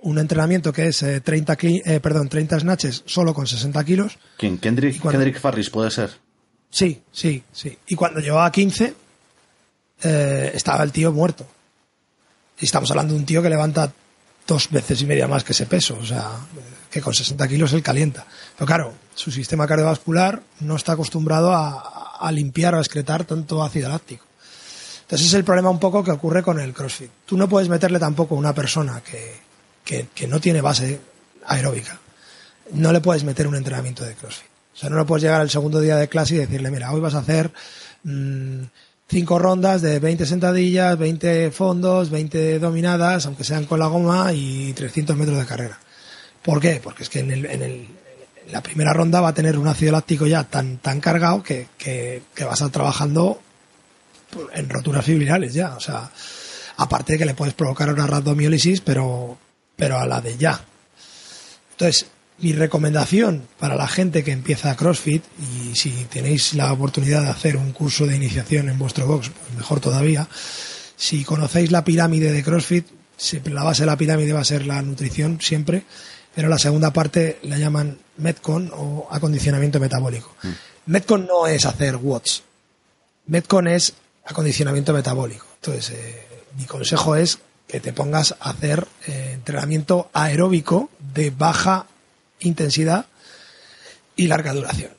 [0.02, 4.18] un entrenamiento que es 30, eh, eh, perdón, 30 snatches solo con 60 kilos.
[4.38, 4.58] ¿Quién?
[4.58, 6.12] ¿Kendrick, Kendrick Farris puede ser?
[6.70, 7.78] Sí, sí, sí.
[7.88, 8.94] Y cuando llevaba 15,
[10.04, 11.46] eh, estaba el tío muerto.
[12.60, 13.92] Y estamos hablando de un tío que levanta
[14.48, 15.98] dos veces y media más que ese peso.
[16.00, 16.32] O sea,
[16.90, 18.26] que con 60 kilos él calienta.
[18.56, 23.88] Pero claro, su sistema cardiovascular no está acostumbrado a, limpiar o a excretar tanto ácido
[23.88, 24.26] láctico.
[25.04, 27.12] Entonces es el problema un poco que ocurre con el CrossFit.
[27.26, 31.00] Tú no puedes meterle tampoco a una persona que, no tiene base
[31.48, 32.00] aeróbica.
[32.74, 34.50] No le puedes meter un entrenamiento de CrossFit.
[34.74, 37.02] O sea, no le puedes llegar al segundo día de clase y decirle, mira, hoy
[37.02, 37.52] vas a hacer
[38.04, 38.62] mm,
[39.10, 44.72] cinco rondas de 20 sentadillas, 20 fondos, 20 dominadas, aunque sean con la goma y
[44.72, 45.78] 300 metros de carrera.
[46.42, 46.80] ¿Por qué?
[46.82, 47.88] Porque es que en, el, en, el,
[48.50, 52.24] la primera ronda va a tener un ácido láctico ya tan, tan cargado que, que,
[52.44, 53.42] va a estar trabajando
[54.54, 55.76] en roturas fibrilares ya.
[55.76, 56.10] O sea,
[56.78, 59.38] aparte de que le puedes provocar una rhabdomiólisis, pero,
[59.76, 60.60] pero a la de ya.
[61.72, 62.08] Entonces,
[62.40, 67.30] mi recomendación para la gente que empieza a CrossFit, y si tenéis la oportunidad de
[67.30, 70.28] hacer un curso de iniciación en vuestro box, pues mejor todavía,
[70.96, 72.88] si conocéis la pirámide de CrossFit,
[73.46, 75.84] la base de la pirámide va a ser la nutrición siempre,
[76.34, 80.36] pero la segunda parte la llaman Metcon o acondicionamiento metabólico.
[80.44, 80.50] Mm.
[80.88, 82.44] Metcon no es hacer watts.
[83.28, 83.94] Metcon es
[84.26, 85.46] acondicionamiento metabólico.
[85.56, 86.28] Entonces, eh,
[86.58, 91.86] mi consejo es que te pongas a hacer eh, entrenamiento aeróbico de baja
[92.40, 93.06] intensidad
[94.16, 94.92] y larga duración.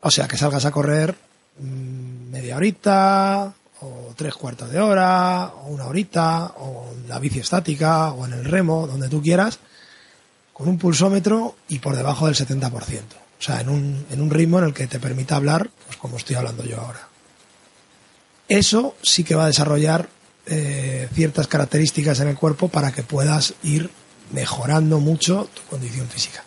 [0.00, 1.16] O sea, que salgas a correr
[1.58, 7.40] mm, media horita, o tres cuartos de hora, o una horita, o en la bici
[7.40, 9.58] estática, o en el remo, donde tú quieras,
[10.56, 12.70] con un pulsómetro y por debajo del 70%.
[12.70, 16.16] O sea, en un, en un ritmo en el que te permita hablar, pues como
[16.16, 17.06] estoy hablando yo ahora.
[18.48, 20.08] Eso sí que va a desarrollar
[20.46, 23.90] eh, ciertas características en el cuerpo para que puedas ir
[24.32, 26.42] mejorando mucho tu condición física.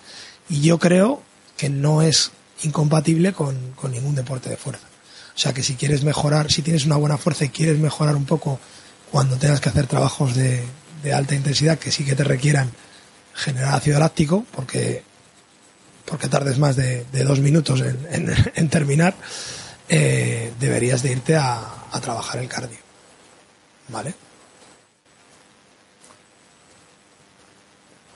[0.50, 1.22] Y yo creo
[1.56, 2.32] que no es
[2.64, 4.88] incompatible con, con ningún deporte de fuerza.
[5.36, 8.26] O sea que si quieres mejorar, si tienes una buena fuerza y quieres mejorar un
[8.26, 8.60] poco
[9.12, 10.64] cuando tengas que hacer trabajos de,
[11.04, 12.72] de alta intensidad que sí que te requieran
[13.40, 15.02] generar ácido láctico, porque,
[16.06, 17.82] porque tardes más de, dos minutos
[18.12, 19.16] en, terminar,
[19.88, 22.78] eh, deberías de irte a, trabajar el cardio.
[23.88, 24.14] ¿Vale?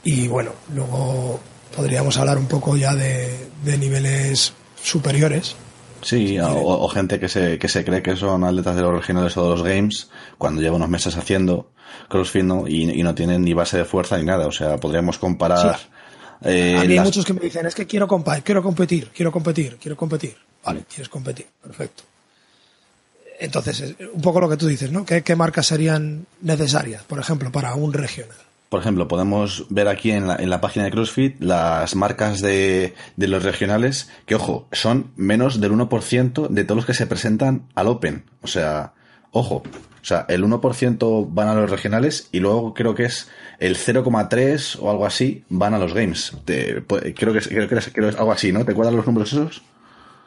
[0.03, 1.39] Y bueno, luego
[1.76, 3.49] podríamos hablar un poco ya de,
[3.80, 5.55] niveles superiores.
[6.01, 9.43] Sí, o, gente que se, que se cree que son atletas de los regionales o
[9.43, 11.72] de los games, cuando lleva unos meses haciendo
[12.09, 14.47] CrossFit y, no tienen ni base de fuerza ni nada.
[14.47, 15.79] O sea, podríamos comparar.
[16.43, 18.07] Eh, a mí hay muchos que me dicen, es que quiero,
[18.43, 20.35] quiero competir, quiero competir, quiero competir.
[20.65, 22.03] Vale, quieres competir, perfecto.
[23.39, 25.05] Entonces, un poco lo que tú dices, ¿no?
[25.05, 28.37] ¿Qué, marcas serían necesarias, por ejemplo, para un regional?
[28.69, 32.95] Por ejemplo, podemos ver aquí en la, en la página de CrossFit las marcas de,
[33.17, 37.67] de, los regionales, que ojo, son menos del 1% de todos los que se presentan
[37.75, 38.23] al Open.
[38.41, 38.93] O sea,
[39.34, 39.63] Ojo,
[40.03, 43.29] o sea, el 1% van a los regionales y luego creo que es
[43.59, 46.34] el 0,3 o algo así van a los games.
[46.45, 48.63] creo, que, creo, que es, creo que es algo así, ¿no?
[48.63, 49.63] ¿Te acuerdas los números esos?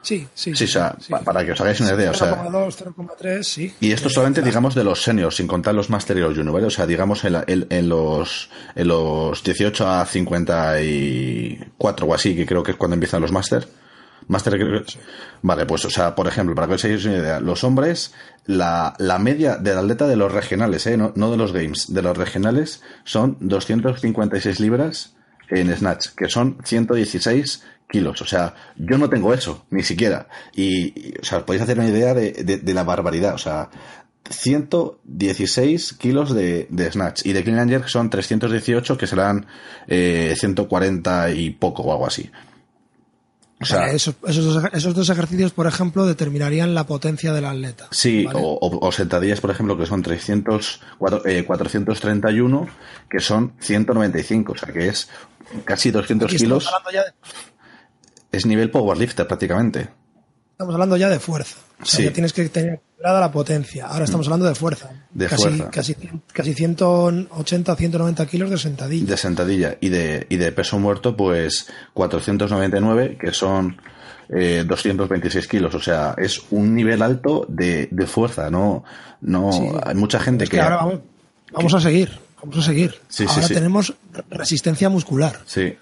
[0.02, 0.54] Sí, sí.
[0.54, 2.12] Sí, o sea, para que os hagáis una idea.
[2.12, 3.74] 0,2, 0,3, sí.
[3.80, 6.66] Y esto solamente, digamos, de los seniors, sin contar los Master y los Junior, ¿vale?
[6.66, 12.62] O sea, digamos, en, en, los, en los 18 a 54 o así, que creo
[12.62, 13.68] que es cuando empiezan los Master.
[14.28, 14.84] Master,
[15.42, 18.12] Vale, pues, o sea, por ejemplo, para que os hagáis una idea, los hombres,
[18.46, 20.96] la, la media del atleta de los regionales, ¿eh?
[20.96, 25.14] No, no de los games, de los regionales, son 256 libras
[25.48, 28.20] en Snatch, que son 116 kilos.
[28.22, 30.28] O sea, yo no tengo eso, ni siquiera.
[30.54, 33.34] Y, o sea, podéis hacer una idea de, de, la barbaridad.
[33.34, 33.70] O sea,
[34.28, 37.24] 116 kilos de, de snatch.
[37.24, 39.46] Y de clean and jerk son 318, que serán
[39.86, 42.30] eh, 140 y poco o algo así.
[43.58, 47.88] O sea, esos, esos, dos, ejercicios, por ejemplo, determinarían la potencia del atleta.
[47.90, 52.68] Sí, o, o, sentadillas, por ejemplo, que son 300, 431,
[53.08, 55.08] que son 195, o sea, que es
[55.64, 56.70] casi 200 kilos
[58.36, 59.88] es nivel powerlifter prácticamente.
[60.56, 61.58] Estamos hablando ya de fuerza.
[61.82, 63.88] O sea, ya tienes que tener la potencia.
[63.88, 64.32] Ahora estamos mm.
[64.32, 64.90] hablando de fuerza.
[65.12, 65.70] De casi, fuerza.
[65.70, 65.94] Casi,
[66.32, 69.06] casi 180, 190 kilos de sentadilla.
[69.06, 69.76] De sentadilla.
[69.82, 73.76] Y de, y de peso muerto, pues 499, que son
[74.34, 75.74] eh, 226 kilos.
[75.74, 78.48] O sea, es un nivel alto de, de fuerza.
[78.48, 78.82] No,
[79.20, 81.00] no, hay mucha gente que, ahora vamos,
[81.52, 82.18] vamos a seguir.
[82.40, 82.94] Vamos a seguir.
[83.28, 83.92] ahora tenemos
[84.30, 85.38] resistencia muscular.
[85.44, 85.76] Sí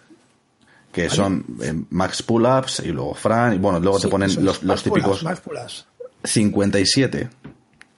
[0.94, 4.82] que son eh, max pull-ups y luego Fran, y bueno, luego te ponen los, los
[4.82, 5.24] típicos...
[5.24, 5.86] Max pull-ups.
[6.22, 7.28] 57.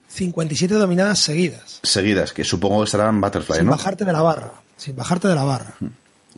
[0.07, 1.79] 57 dominadas seguidas.
[1.83, 3.73] Seguidas, que supongo que serán butterfly, sin ¿no?
[3.73, 4.51] Sin bajarte de la barra.
[4.75, 5.75] Sin bajarte de la barra.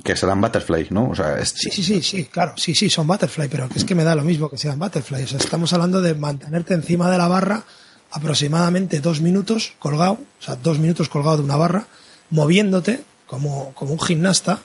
[0.03, 1.09] Que serán butterfly, ¿no?
[1.09, 2.53] O sea, Sí, sí, sí, sí, claro.
[2.57, 5.23] Sí, sí, son butterfly, pero es que me da lo mismo que sean butterfly.
[5.23, 7.63] O sea, estamos hablando de mantenerte encima de la barra
[8.11, 11.87] aproximadamente dos minutos colgado, o sea, dos minutos colgado de una barra,
[12.31, 14.59] moviéndote como, como un gimnasta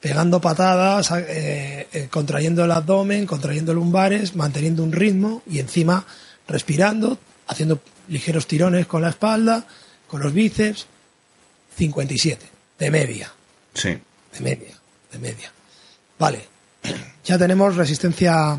[0.00, 6.06] pegando patadas, eh, eh, contrayendo el abdomen, contrayendo lumbares, manteniendo un ritmo y encima
[6.46, 9.66] respirando, haciendo ligeros tirones con la espalda,
[10.06, 10.86] con los bíceps.
[11.76, 12.46] 57,
[12.78, 13.30] de media.
[13.74, 13.90] Sí.
[13.90, 14.74] De media,
[15.12, 15.52] de media.
[16.18, 16.48] Vale,
[17.22, 18.58] ya tenemos resistencia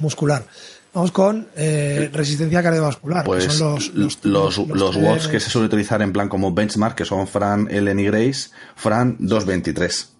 [0.00, 0.44] muscular.
[0.92, 3.24] Vamos con eh, resistencia cardiovascular.
[3.24, 6.94] Pues que son los, los, los, watts que se suele utilizar en plan como benchmark,
[6.96, 10.13] que son Fran, Ellen y Grace, Fran 223.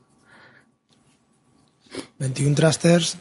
[2.18, 3.16] 21 thrusters,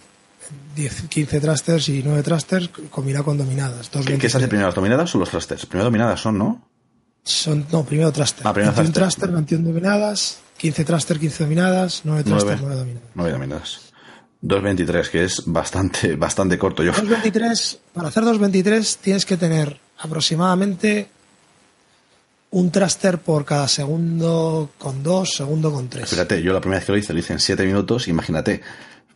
[0.76, 3.90] 10, 15 thrusters y 9 thrusters combinado con dominadas.
[3.90, 5.66] ¿Qué, ¿Qué, se hace primero, las dominadas o los thrusters?
[5.66, 6.68] Primero dominadas son, ¿no?
[7.24, 8.46] Son, no, primero thruster.
[8.46, 13.10] Ah, primero 21 thruster, 21 dominadas, 15 thruster, 15 dominadas, 9 thruster, 9, dominadas.
[13.16, 13.94] 9 dominadas.
[14.44, 16.84] 2.23, que es bastante, bastante corto.
[16.84, 16.92] Yo...
[16.92, 21.10] 2.23, para hacer 2.23 tienes que tener aproximadamente
[22.54, 26.10] un thruster por cada segundo con dos, segundo con tres.
[26.10, 28.62] Fíjate, yo la primera vez que lo hice, lo hice en siete minutos, imagínate.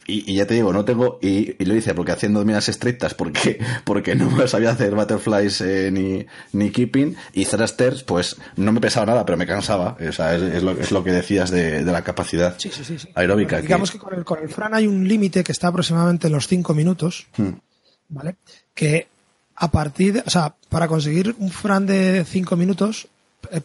[0.09, 4.15] Y, ya te digo, no tengo, y, lo hice porque haciendo dominadas estrictas, porque, porque
[4.15, 9.25] no sabía hacer butterflies eh, ni, ni keeping, y thrusters, pues no me pesaba nada,
[9.25, 9.97] pero me cansaba.
[9.99, 12.57] O sea, es, lo, es lo, que decías de, de la capacidad
[13.13, 13.61] aeróbica.
[13.61, 16.47] digamos que, con, el, con el Fran hay un límite que está aproximadamente en los
[16.47, 17.49] cinco minutos, hmm.
[18.09, 18.37] ¿vale?
[18.73, 19.07] Que
[19.57, 23.09] a partir de, o sea, para conseguir un Fran de cinco minutos,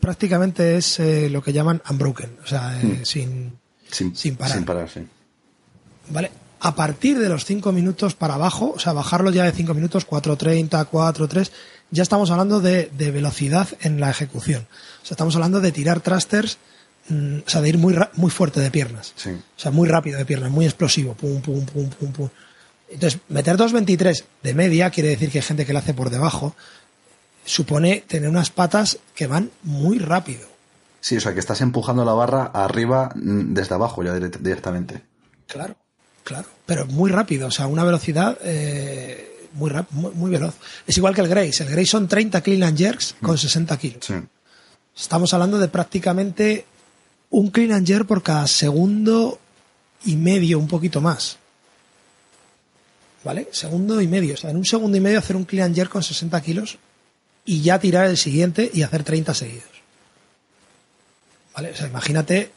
[0.01, 3.05] prácticamente es eh, lo que llaman unbroken, o sea, eh, hmm.
[3.05, 3.59] sin,
[3.91, 4.57] sin, parar.
[4.57, 5.07] Sin parar, sí.
[6.09, 6.31] ¿Vale?
[6.61, 10.07] A partir de los 5 minutos para abajo, o sea, bajarlo ya de 5 minutos,
[10.07, 11.51] 4.30, 4.3,
[11.91, 14.67] ya estamos hablando de, de, velocidad en la ejecución.
[15.03, 16.59] O sea, estamos hablando de tirar thrusters,
[17.09, 19.13] mm, o sea, de ir muy, muy fuerte de piernas.
[19.17, 19.31] Sí.
[19.31, 21.15] O sea, muy rápido de piernas, muy explosivo.
[21.15, 22.29] Pum, pum, pum, pum, pum.
[22.89, 26.55] Entonces, meter 2.23 de media quiere decir que hay gente que lo hace por debajo,
[27.45, 30.49] supone tener unas patas que van muy rápido.
[31.01, 35.03] Sí, o sea, que estás empujando la barra arriba mm, desde abajo ya directamente.
[35.47, 35.77] Claro,
[36.23, 40.55] claro, pero muy rápido, o sea, una velocidad eh, muy, muy, muy, veloz.
[40.87, 43.79] Es igual que el Grace, el Grace son 30 clean and jerks con 60 mm.
[43.79, 44.05] kilos.
[44.07, 44.15] Sí.
[44.97, 46.67] Estamos hablando de prácticamente
[47.31, 49.41] un clean and jerk por cada segundo
[50.05, 51.39] y medio, un poquito más.
[53.25, 53.49] ¿Vale?
[53.53, 54.35] Segundo y medio.
[54.35, 56.79] O sea, en un segundo y medio hacer un clean and jerk con 60 kilos
[57.45, 59.65] y ya tirar el siguiente y hacer 30 seguidos.
[61.55, 61.71] ¿Vale?
[61.71, 62.53] O sea, imagínate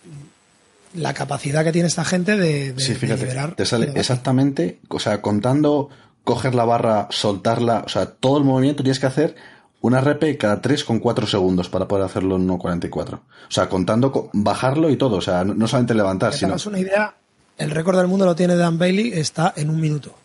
[0.94, 3.56] la capacidad que tiene esta gente de, de, sí, fíjate, liberar.
[3.56, 5.90] Te sale exactamente, o sea, contando
[6.24, 9.36] coger la barra, soltarla, o sea, todo el movimiento tienes que hacer
[9.82, 13.14] una rep cada 3,4 segundos para poder hacerlo en 1.44.
[13.14, 16.56] O sea, contando bajarlo y todo, o sea, no solamente levantar, sino...
[16.66, 17.16] una idea,
[17.58, 20.16] El récord del mundo lo tiene Dan Bailey, está en un minuto.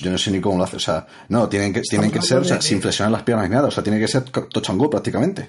[0.00, 0.76] Yo no sé ni cómo lo hace.
[0.76, 3.54] O sea, no, tienen que, tienen que ser, o sea, sin flexionar las piernas ni
[3.54, 3.68] nada.
[3.68, 5.48] O sea, tiene que ser tochango prácticamente.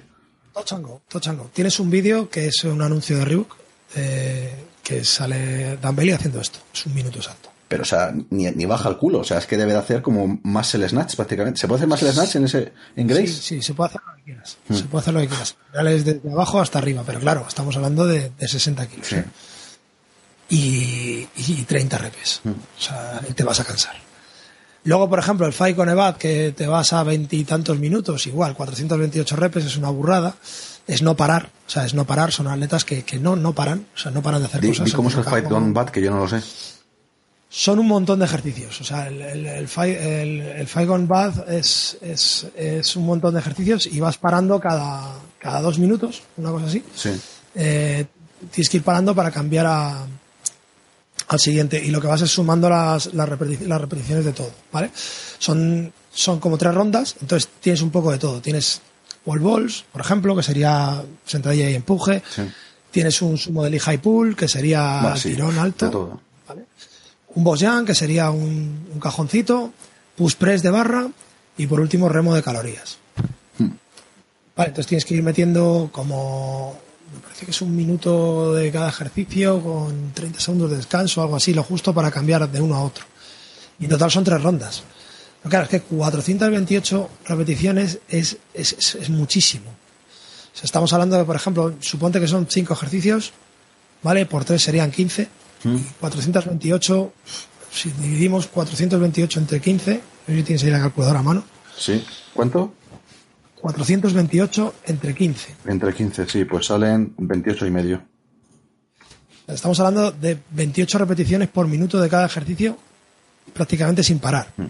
[0.54, 1.50] Tochango, tochango.
[1.54, 3.56] Tienes un vídeo que es un anuncio de Reebok
[3.96, 6.60] eh, que sale Dan Bailey haciendo esto.
[6.72, 7.50] Es un minuto exacto.
[7.68, 9.22] Pero, o sea, ni, ni, baja el culo.
[9.22, 11.60] O sea, es que debe de hacer como más el snatch prácticamente.
[11.60, 13.28] ¿Se puede hacer más el snatch en ese en Grace?
[13.28, 14.58] Sí, sí, se puede hacer lo que quieras.
[14.68, 14.76] Hmm.
[14.76, 15.56] Se puede hacer lo que quieras.
[15.74, 17.02] Es desde abajo hasta arriba.
[17.04, 19.08] Pero claro, estamos hablando de, de 60 kilos.
[19.08, 19.16] Sí.
[19.16, 19.26] ¿eh?
[20.50, 22.42] Y, y 30 repes.
[22.44, 22.50] Mm.
[22.50, 23.96] O sea, te vas a cansar.
[24.86, 29.36] Luego, por ejemplo, el Fight con Evad, que te vas a veintitantos minutos, igual, 428
[29.36, 30.36] repes es una burrada.
[30.86, 33.86] Es no parar, o sea, es no parar, son atletas que, que no, no paran,
[33.96, 34.90] o sea, no paran de hacer cosas.
[34.90, 35.90] ¿Y cómo es el Fight con Bad?
[35.90, 36.42] Que yo no lo sé.
[37.48, 41.06] Son un montón de ejercicios, o sea, el, el, el Fight, el, el fight Gone
[41.06, 46.24] Bad es, es, es, un montón de ejercicios y vas parando cada, cada dos minutos,
[46.36, 46.84] una cosa así.
[46.94, 47.12] Sí.
[47.56, 48.06] Eh,
[48.52, 50.06] tienes que ir parando para cambiar a,
[51.28, 54.92] al siguiente y lo que vas es sumando las, las, repeticiones de todo, ¿vale?
[55.40, 58.42] Son, son como tres rondas, entonces tienes un poco de todo.
[58.42, 58.82] Tienes
[59.26, 62.22] wall balls, por ejemplo, que sería sentadilla y empuje.
[62.30, 62.44] Sí.
[62.92, 65.90] Tienes un sumo de high pull, que sería sí, tirón alto.
[65.90, 66.22] todo.
[66.48, 66.66] ¿vale?
[67.36, 69.74] Un boss jump, que sería un, un, cajoncito.
[70.16, 71.08] Push press de barra.
[71.58, 72.98] Y por último, remo de calorías.
[73.58, 73.72] Hmm.
[74.56, 76.78] Vale, entonces tienes que ir metiendo como
[77.14, 81.36] me parece que es un minuto de cada ejercicio con 30 segundos de descanso, algo
[81.36, 83.06] así, lo justo para cambiar de uno a otro.
[83.80, 84.84] Y en total son tres rondas.
[85.42, 89.70] Pero claro, es que 428 repeticiones es, es, es, es muchísimo.
[89.70, 93.34] O sea, estamos hablando de, por ejemplo, suponte que son cinco ejercicios,
[94.04, 94.26] ¿vale?
[94.26, 95.28] Por tres serían 15.
[95.64, 95.76] Mm.
[95.76, 97.14] Y 428,
[97.72, 100.00] si dividimos 428 entre 15, no
[100.34, 101.44] sé si tienes ahí la calculadora a mano.
[101.78, 102.04] Sí.
[102.34, 102.74] ¿Cuánto?
[103.64, 105.56] 428 entre 15.
[105.68, 108.04] Entre 15, sí, pues salen 28 y medio.
[109.48, 112.78] Estamos hablando de 28 repeticiones por minuto de cada ejercicio,
[113.54, 114.50] prácticamente sin parar.
[114.58, 114.66] Mm.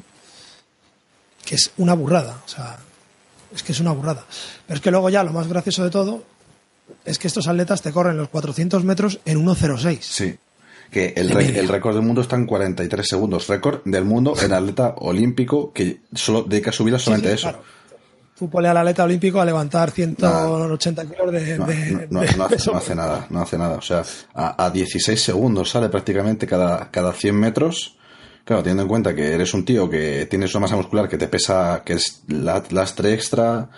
[1.44, 2.78] Que es una burrada, o sea,
[3.56, 4.26] es que es una burrada.
[4.68, 6.24] Pero es que luego ya lo más gracioso de todo
[7.04, 9.98] es que estos atletas te corren los 400 metros en 1.06.
[10.02, 10.38] Sí.
[10.92, 13.48] Que el, re el récord del mundo está en 43 segundos.
[13.48, 17.50] Récord del mundo en atleta olímpico que solo dedica su vida solamente sí, a eso.
[17.50, 17.83] Claro.
[18.52, 22.56] Ponle al atleta olímpico a levantar 180 kilos de, No, de, no, de no hace,
[22.56, 22.72] peso.
[22.72, 23.78] no hace nada, no hace nada.
[23.78, 24.04] O sea,
[24.34, 27.98] a, a 16 segundos sale prácticamente cada, cada 100 metros.
[28.44, 31.28] Claro, teniendo en cuenta que eres un tío que tienes una masa muscular que te
[31.30, 33.70] pesa, que es la- lastre extra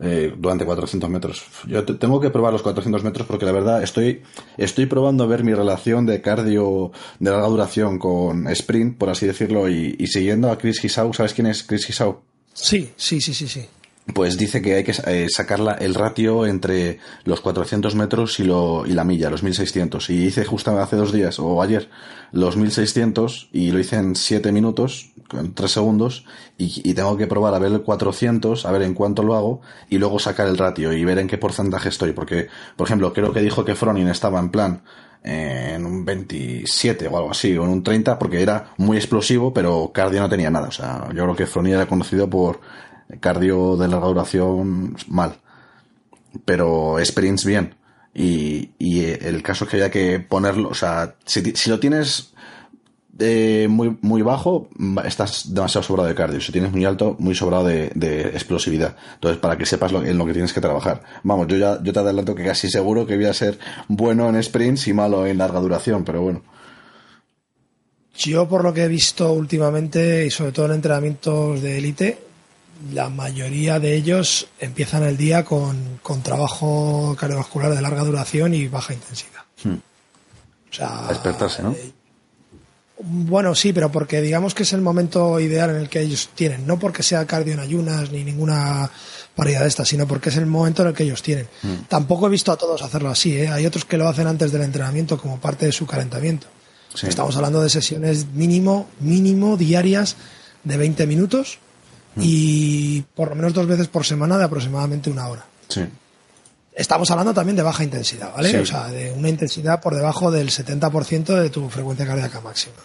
[0.00, 1.42] eh, durante 400 metros.
[1.66, 4.22] Yo te- tengo que probar los 400 metros porque la verdad estoy,
[4.56, 9.26] estoy probando a ver mi relación de cardio de larga duración con sprint, por así
[9.26, 11.12] decirlo, y, y siguiendo a Chris Gisau.
[11.12, 12.22] ¿Sabes quién es Chris Gisau?
[12.54, 13.66] Sí, sí, sí, sí, sí.
[14.12, 18.44] Pues dice que hay que eh, sacar la- el ratio entre los 400 metros y,
[18.44, 20.10] lo, y la milla, los 1600.
[20.10, 21.88] Y hice justo hace dos días, o ayer,
[22.30, 26.26] los 1600 y lo hice en 7 minutos, con 3 segundos,
[26.58, 29.62] y, y tengo que probar a ver el 400, a ver en cuánto lo hago,
[29.88, 32.12] y luego sacar el ratio y ver en qué porcentaje estoy.
[32.12, 34.82] Porque, por ejemplo, creo que dijo que Fronin estaba en plan
[35.24, 39.54] eh, en un 27 o algo así, o en un 30, porque era muy explosivo,
[39.54, 40.68] pero cardio no tenía nada.
[40.68, 42.60] O sea, yo creo que Fronin era conocido por
[43.20, 45.36] cardio de larga duración mal,
[46.44, 47.74] pero sprints bien.
[48.14, 52.32] Y, y el caso es que haya que ponerlo, o sea, si, si lo tienes
[53.18, 54.68] eh, muy, muy bajo,
[55.04, 56.40] estás demasiado sobrado de cardio.
[56.40, 58.96] Si tienes muy alto, muy sobrado de, de explosividad.
[59.14, 61.02] Entonces, para que sepas lo, en lo que tienes que trabajar.
[61.22, 63.58] Vamos, yo ya yo te adelanto que casi seguro que voy a ser
[63.88, 66.42] bueno en sprints y malo en larga duración, pero bueno.
[68.16, 72.18] Yo, por lo que he visto últimamente, y sobre todo en entrenamientos de élite,
[72.92, 78.68] la mayoría de ellos empiezan el día con, con trabajo cardiovascular de larga duración y
[78.68, 79.42] baja intensidad.
[79.62, 79.74] Hmm.
[80.70, 81.72] O sea, A despertarse, ¿no?
[81.72, 81.92] eh,
[82.98, 86.66] Bueno, sí, pero porque digamos que es el momento ideal en el que ellos tienen,
[86.66, 88.90] no porque sea cardio en ayunas ni ninguna
[89.34, 91.48] paridad de esta, sino porque es el momento en el que ellos tienen.
[91.62, 91.74] Mm.
[91.88, 93.48] Tampoco he visto a todos hacerlo así, ¿eh?
[93.48, 96.46] hay otros que lo hacen antes del entrenamiento como parte de su calentamiento.
[96.94, 97.08] Sí.
[97.08, 100.16] Estamos hablando de sesiones mínimo, mínimo diarias
[100.62, 101.58] de 20 minutos.
[102.16, 105.44] Y por lo menos dos veces por semana de aproximadamente una hora.
[105.68, 105.84] Sí.
[106.74, 108.50] Estamos hablando también de baja intensidad, ¿vale?
[108.50, 108.56] Sí.
[108.56, 112.76] O sea, de una intensidad por debajo del 70% de tu frecuencia cardíaca máxima.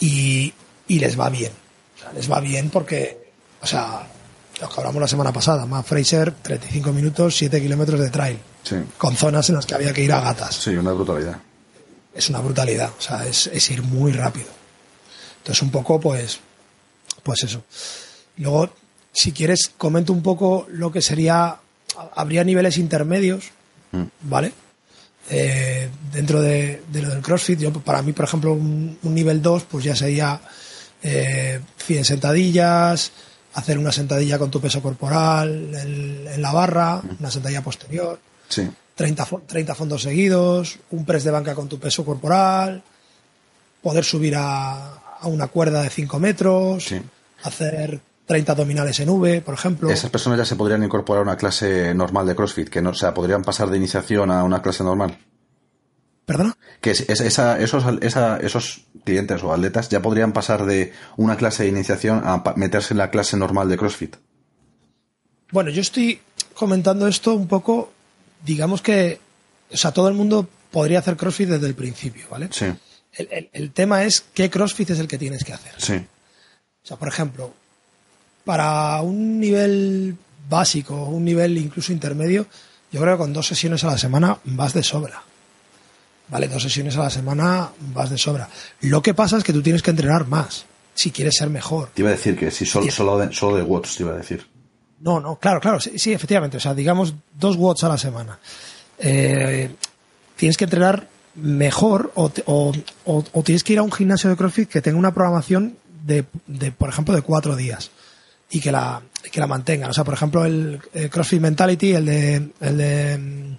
[0.00, 0.52] Y,
[0.88, 1.52] y les va bien.
[1.96, 4.06] O sea, les va bien porque, o sea,
[4.60, 8.76] lo que hablamos la semana pasada, Matt Fraser, 35 minutos, 7 kilómetros de trail, Sí.
[8.96, 10.54] con zonas en las que había que ir a gatas.
[10.56, 11.36] Sí, una brutalidad.
[12.14, 14.46] Es una brutalidad, o sea, es, es ir muy rápido.
[15.38, 16.40] Entonces, un poco, pues,
[17.22, 17.62] pues eso.
[18.36, 18.70] Luego,
[19.12, 21.56] si quieres, comento un poco lo que sería,
[22.14, 23.52] habría niveles intermedios,
[23.92, 24.04] Mm.
[24.22, 24.52] ¿vale?
[25.30, 29.84] eh, dentro de, lo del CrossFit, yo, para mí, por ejemplo, un, nivel 2, pues
[29.84, 30.40] ya sería
[31.02, 33.12] eh, 100 sentadillas,
[33.54, 38.18] hacer una sentadilla con tu peso corporal en, la barra, una sentadilla posterior,
[38.48, 38.68] sí.
[38.94, 42.82] 30, 30 fondos seguidos, un press de banca con tu peso corporal,
[43.80, 46.94] poder subir a, una cuerda de 5 metros,
[47.42, 49.90] hacer 30 abdominales en V, por ejemplo.
[49.90, 52.94] Esas personas ya se podrían incorporar a una clase normal de CrossFit, que no, o
[52.94, 55.18] sea, podrían pasar de iniciación a una clase normal.
[56.24, 56.56] ¿Perdona?
[56.80, 57.84] Que esa, esos,
[58.40, 62.98] esos clientes o atletas ya podrían pasar de una clase de iniciación a meterse en
[62.98, 64.16] la clase normal de CrossFit.
[65.50, 66.20] Bueno, yo estoy
[66.54, 67.92] comentando esto un poco,
[68.44, 69.20] digamos que,
[69.70, 72.48] o sea, todo el mundo podría hacer CrossFit desde el principio, ¿vale?
[72.52, 72.66] Sí.
[73.12, 75.74] El, el tema es qué CrossFit es el que tienes que hacer.
[75.78, 75.94] Sí.
[75.94, 77.52] O sea, por ejemplo,
[78.44, 80.16] para un nivel
[80.48, 82.46] básico, un nivel incluso intermedio,
[82.90, 85.22] yo creo que con dos sesiones a la semana vas de sobra.
[86.28, 88.48] Vale, dos sesiones a la semana vas de sobra.
[88.80, 91.90] Lo que pasa es que tú tienes que entrenar más si quieres ser mejor.
[91.94, 94.16] Te iba a decir que si solo, solo, de, solo de watts, te iba a
[94.16, 94.46] decir.
[95.00, 96.56] No, no, claro, claro, sí, efectivamente.
[96.56, 98.38] O sea, digamos dos watts a la semana.
[98.98, 99.70] Eh,
[100.36, 102.30] tienes que entrenar mejor o,
[103.04, 106.72] o, tienes que ir a un gimnasio de CrossFit que tenga una programación de, de
[106.72, 107.90] por ejemplo, de cuatro días
[108.50, 109.90] y que la, que la mantengan.
[109.90, 110.80] O sea, por ejemplo, el,
[111.10, 113.58] CrossFit Mentality, el de, el de.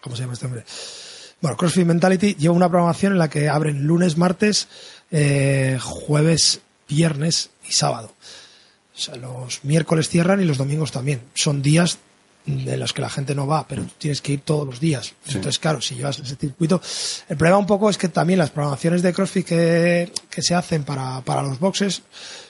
[0.00, 0.64] ¿Cómo se llama este hombre?
[1.40, 4.68] Bueno, CrossFit Mentality lleva una programación en la que abren lunes, martes,
[5.10, 8.12] eh, jueves, viernes y sábado.
[8.94, 11.22] O sea, los miércoles cierran y los domingos también.
[11.34, 11.98] Son días
[12.48, 15.14] de los que la gente no va, pero tú tienes que ir todos los días.
[15.26, 16.80] Entonces, claro, si llevas ese circuito.
[17.28, 20.84] El problema un poco es que también las programaciones de CrossFit que, que se hacen
[20.84, 22.02] para, para, los boxes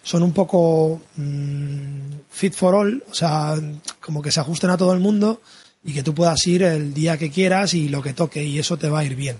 [0.02, 3.56] son un poco mm, fit for all, o sea,
[4.00, 5.40] como que se ajusten a todo el mundo
[5.84, 8.76] y que tú puedas ir el día que quieras y lo que toque y eso
[8.76, 9.38] te va a ir bien.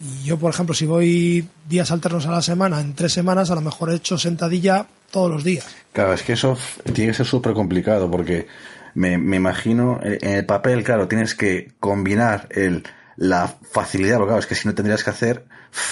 [0.00, 3.54] Y yo, por ejemplo, si voy días alternos a la semana, en tres semanas a
[3.54, 5.66] lo mejor he hecho sentadilla todos los días.
[5.92, 6.56] Claro, es que eso
[6.92, 8.48] tiene que ser súper complicado porque
[8.94, 12.84] me, me imagino, eh, en el papel, claro, tienes que combinar el,
[13.16, 15.44] la facilidad, porque claro, es que si no tendrías que hacer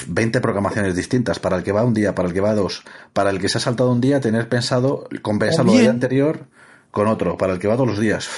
[0.06, 2.82] 20 programaciones distintas, para el que va un día, para el que va dos,
[3.12, 6.46] para el que se ha saltado un día, tener pensado compensar lo día anterior
[6.90, 8.28] con otro, para el que va todos los días.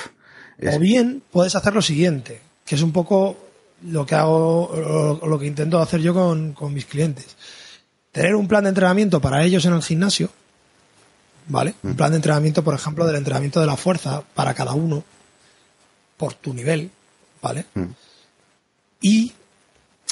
[0.73, 3.37] O bien puedes hacer lo siguiente, que es un poco
[3.85, 7.37] lo que hago, o lo que intento hacer yo con, con mis clientes.
[8.13, 10.31] Tener un plan de entrenamiento para ellos en el gimnasio,
[11.53, 11.75] ¿vale?
[11.83, 15.05] Un plan de entrenamiento, por ejemplo, del entrenamiento de la fuerza para cada uno,
[16.17, 16.91] por tu nivel,
[17.43, 17.67] ¿vale?
[17.75, 17.85] Mm.
[19.03, 19.33] Y,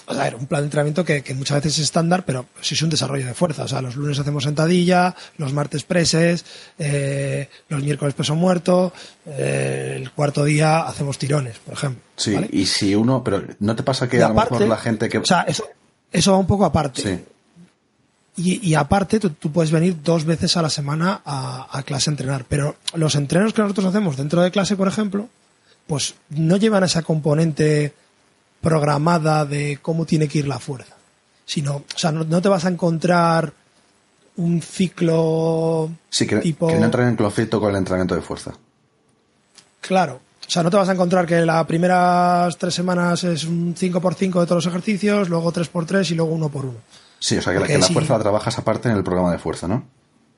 [0.05, 2.91] o sea, un plan de entrenamiento que, muchas veces es estándar, pero sí es un
[2.91, 3.65] desarrollo de fuerza.
[3.65, 6.45] O sea, los lunes hacemos sentadilla, los martes preses,
[6.79, 8.93] eh, los miércoles peso muerto,
[9.25, 12.03] eh, el cuarto día hacemos tirones, por ejemplo.
[12.17, 15.19] Sí, y si uno, pero ¿no te pasa que a lo mejor la gente que...
[15.19, 15.67] O sea, eso,
[16.13, 17.01] eso va un poco aparte.
[17.01, 17.25] Sí.
[18.43, 22.47] Y, aparte, tú, puedes venir dos veces a la semana a, clase a entrenar.
[22.49, 25.29] Pero los entrenos que nosotros hacemos dentro de clase, por ejemplo,
[25.87, 27.93] pues no llevan esa componente
[28.63, 30.95] programada de cómo tiene que ir la fuerza.
[31.45, 33.53] Sino, o sea, no, te vas a encontrar
[34.37, 36.69] un ciclo sí, que, tipo...
[36.69, 38.53] que no entran en conflicto con el entrenamiento de fuerza.
[39.81, 40.21] Claro.
[40.47, 44.41] O sea, no te vas a encontrar que las primeras tres semanas es un 5x5
[44.41, 46.73] de todos los ejercicios, luego 3x3 y luego 1x1.
[47.21, 49.85] Sí, o sea, que, la, fuerza la trabajas aparte en el programa de fuerza, ¿no?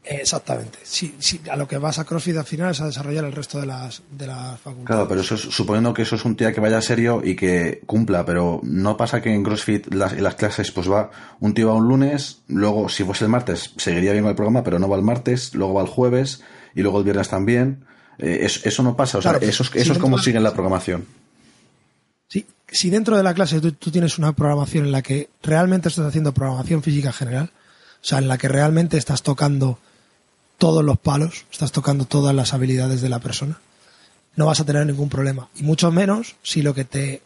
[0.04, 0.80] Exactamente.
[0.82, 3.60] Sí, sí, a lo que vas a CrossFit al final es a desarrollar el resto
[3.60, 4.86] de las, de las facultades.
[4.86, 8.26] Claro, pero eso suponiendo que eso es un tío que vaya serio y que cumpla,
[8.26, 11.86] pero no pasa que en CrossFit las, las clases pues va, un tío va un
[11.86, 15.54] lunes, luego si fuese el martes seguiría bien el programa, pero no va el martes,
[15.54, 16.42] luego va el jueves
[16.74, 17.84] y luego el viernes también.
[18.18, 21.06] Eh, eso, no pasa, o sea, eso, eso es como siguen la programación
[22.72, 26.32] si dentro de la clase tú, tienes una programación en la que realmente estás haciendo
[26.32, 27.50] programación física general,
[28.02, 29.78] o sea, en la que realmente estás tocando
[30.58, 33.60] todos los palos, estás tocando todas las habilidades de la persona,
[34.36, 35.48] no vas a tener ningún problema.
[35.54, 37.22] Y mucho menos si lo que te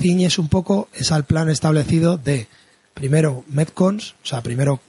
[0.00, 2.48] ciñes un poco es al plan establecido de,
[2.94, 4.80] primero, Metcons, o sea, primero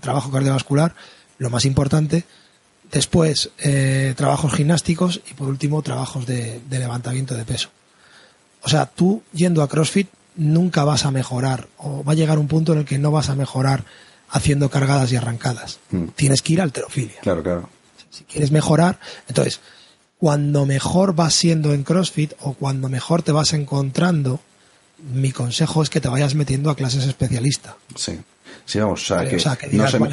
[0.00, 0.94] trabajo cardiovascular,
[1.38, 2.24] lo más importante,
[2.92, 7.70] después eh, trabajos gimnásticos y por último trabajos de levantamiento de peso.
[8.62, 12.48] O sea, tú yendo a CrossFit nunca vas a mejorar o va a llegar un
[12.48, 13.84] punto en el que no vas a mejorar
[14.28, 15.80] haciendo cargadas y arrancadas.
[15.90, 16.08] Hmm.
[16.14, 17.20] Tienes que ir a alterofilia.
[17.20, 17.68] Claro, claro.
[18.10, 18.98] Si quieres mejorar,
[19.28, 19.60] entonces,
[20.18, 24.40] cuando mejor vas siendo en CrossFit o cuando mejor te vas encontrando,
[25.12, 27.74] mi consejo es que te vayas metiendo a clases especialistas.
[27.96, 28.18] Sí.
[28.66, 29.66] Sí, vamos, o sea, que,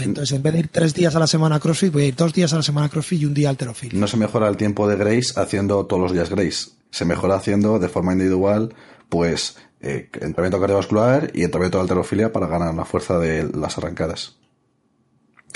[0.04, 2.16] entonces en vez de ir tres días a la semana a CrossFit, voy a ir
[2.16, 4.00] dos días a la semana a CrossFit y un día a alterofilia.
[4.00, 7.78] No se mejora el tiempo de Grace haciendo todos los días Grace se mejora haciendo
[7.78, 8.74] de forma individual,
[9.10, 14.36] pues, eh, entrenamiento cardiovascular y entrenamiento de alterofilia para ganar la fuerza de las arrancadas.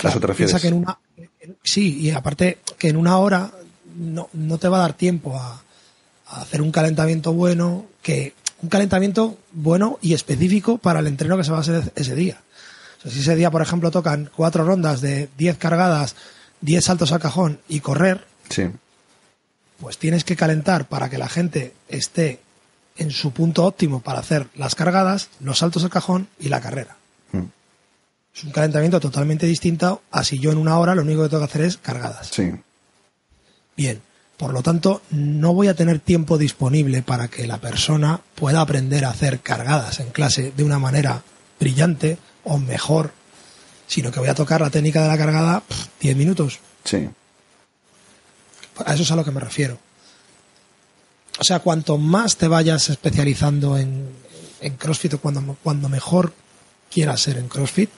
[0.04, 0.54] ¿A eso te refieres?
[0.60, 0.98] Que en una,
[1.62, 3.50] sí, y aparte que en una hora
[3.96, 5.62] no, no te va a dar tiempo a,
[6.28, 11.44] a hacer un calentamiento bueno, que un calentamiento bueno y específico para el entreno que
[11.44, 12.40] se va a hacer ese día.
[12.98, 16.14] O sea, si ese día, por ejemplo, tocan cuatro rondas de 10 cargadas,
[16.60, 18.68] 10 saltos al cajón y correr, Sí.
[19.82, 22.38] Pues tienes que calentar para que la gente esté
[22.96, 26.96] en su punto óptimo para hacer las cargadas, los saltos al cajón y la carrera.
[27.32, 27.46] Mm.
[28.32, 31.40] Es un calentamiento totalmente distinto a si yo en una hora lo único que tengo
[31.40, 32.28] que hacer es cargadas.
[32.28, 32.52] Sí.
[33.76, 34.00] Bien,
[34.36, 39.04] por lo tanto, no voy a tener tiempo disponible para que la persona pueda aprender
[39.04, 41.24] a hacer cargadas en clase de una manera
[41.58, 43.10] brillante o mejor,
[43.88, 46.60] sino que voy a tocar la técnica de la cargada pff, 10 minutos.
[46.84, 47.08] Sí.
[48.84, 49.78] A eso es a lo que me refiero.
[51.38, 54.08] O sea, cuanto más te vayas especializando en,
[54.60, 56.32] en CrossFit o cuando, cuando mejor
[56.90, 57.90] quieras ser en CrossFit,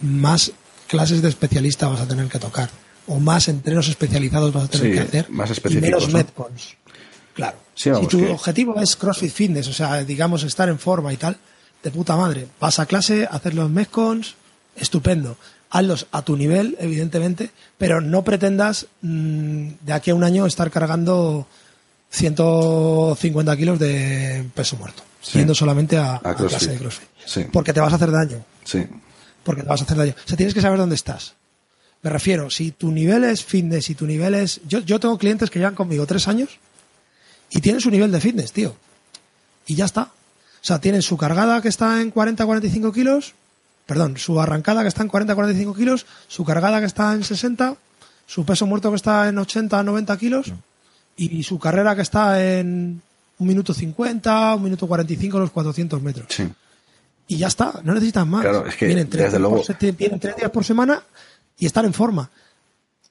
[0.00, 0.52] más
[0.88, 2.70] clases de especialista vas a tener que tocar.
[3.06, 5.30] O más entrenos especializados vas a tener Sí, que hacer.
[5.30, 6.18] más y específicos, menos ¿no?
[6.18, 6.76] metcons.
[7.34, 7.58] Claro.
[7.74, 11.16] Sí, si tu que- objetivo es CrossFit Fitness, o sea, digamos estar en forma y
[11.16, 11.36] tal,
[11.82, 12.48] de puta madre.
[12.58, 14.34] Vas a clase, hacer los metcons,
[14.74, 15.36] estupendo.
[15.70, 20.70] Hazlos a tu nivel, evidentemente, pero no pretendas mm, de aquí a un año estar
[20.70, 21.46] cargando
[22.10, 25.38] 150 kilos de peso muerto, Sí.
[25.38, 27.08] yendo solamente a, clase de CrossFit.
[27.24, 27.44] Sí.
[27.52, 28.86] Porque te vas a hacer daño Sí.
[29.42, 30.14] porque te vas a hacer daño.
[30.16, 31.34] O sea, tienes que saber dónde estás.
[32.02, 34.60] Me refiero, si tu nivel es fitness, si tu nivel es...
[34.68, 36.58] Yo, yo tengo clientes que llevan conmigo tres años
[37.50, 38.76] y tienen su nivel de fitness, tío.
[39.66, 40.02] Y ya está.
[40.02, 43.34] O sea, tienen su cargada que está en 40-45 kilos,
[43.86, 47.76] perdón, su arrancada que está en 40-45 kilos, su cargada que está en 60,
[48.26, 50.52] su peso muerto que está en 80-90 kilos
[51.16, 53.00] y su carrera que está en
[53.38, 56.48] un minuto 50, un minuto 45 los 400 metros Sí.
[57.28, 58.42] y ya está, no necesitas más.
[58.42, 61.02] Claro, es que, vienen tres, desde luego- por vienen tres días por semana
[61.58, 62.28] y están en forma.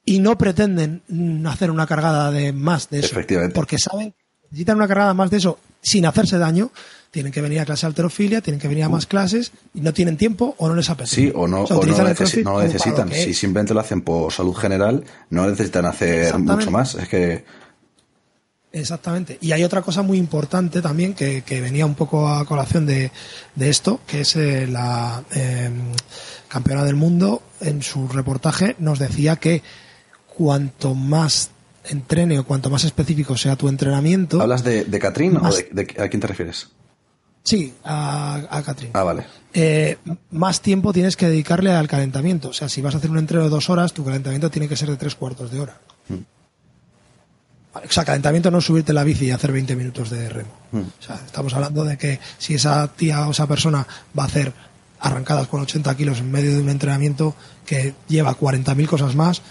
[0.04, 3.08] Y no pretenden mm, hacer una cargada de más de eso.
[3.08, 3.54] Efectivamente.
[3.54, 4.16] Porque saben que
[4.50, 6.70] necesitan una cargada más de eso sin hacerse daño.
[7.16, 9.94] Tienen que venir a clase de alterofilia, tienen que venir a más clases y no
[9.94, 11.16] tienen tiempo o no les apetece.
[11.16, 13.10] Sí, o no, o no, necesi- no necesitan.
[13.10, 16.94] Si simplemente lo hacen por salud general, no necesitan hacer mucho más.
[16.94, 17.42] Es que.
[18.70, 19.38] Exactamente.
[19.40, 23.10] Y hay otra cosa muy importante también que, que venía un poco a colación de,
[23.54, 25.70] de esto, que es eh, la eh,
[26.48, 29.62] campeona del mundo en su reportaje nos decía que
[30.26, 31.48] cuanto más
[31.86, 36.08] entrene o cuanto más específico sea tu entrenamiento, ¿Hablas de, de Catrín o de- a
[36.08, 36.68] quién te refieres?
[37.46, 39.24] Sí, a, a Catrín, Ah, vale.
[39.54, 39.96] eh,
[40.32, 42.48] más tiempo tienes que dedicarle al calentamiento.
[42.48, 44.76] O sea, si vas a hacer un entreno de dos horas, tu calentamiento tiene que
[44.76, 45.78] ser de tres cuartos de hora.
[47.72, 50.50] Vale, O sea, calentamiento no es subirte la bici y hacer 20 minutos de remo.
[50.72, 53.86] O sea, estamos hablando de que si esa tía o esa persona
[54.18, 54.52] va a hacer
[55.00, 57.34] arrancadas con 80 kilos en medio de un entrenamiento
[57.66, 59.42] que lleva 40.000 cosas más,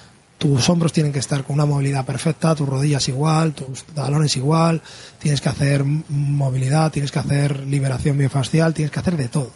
[0.46, 4.80] tus hombros tienen que estar con una movilidad perfecta, tus rodillas igual, tus talones igual,
[5.18, 9.50] tienes que hacer movilidad, tienes que hacer liberación miofascial, tienes que hacer de todo.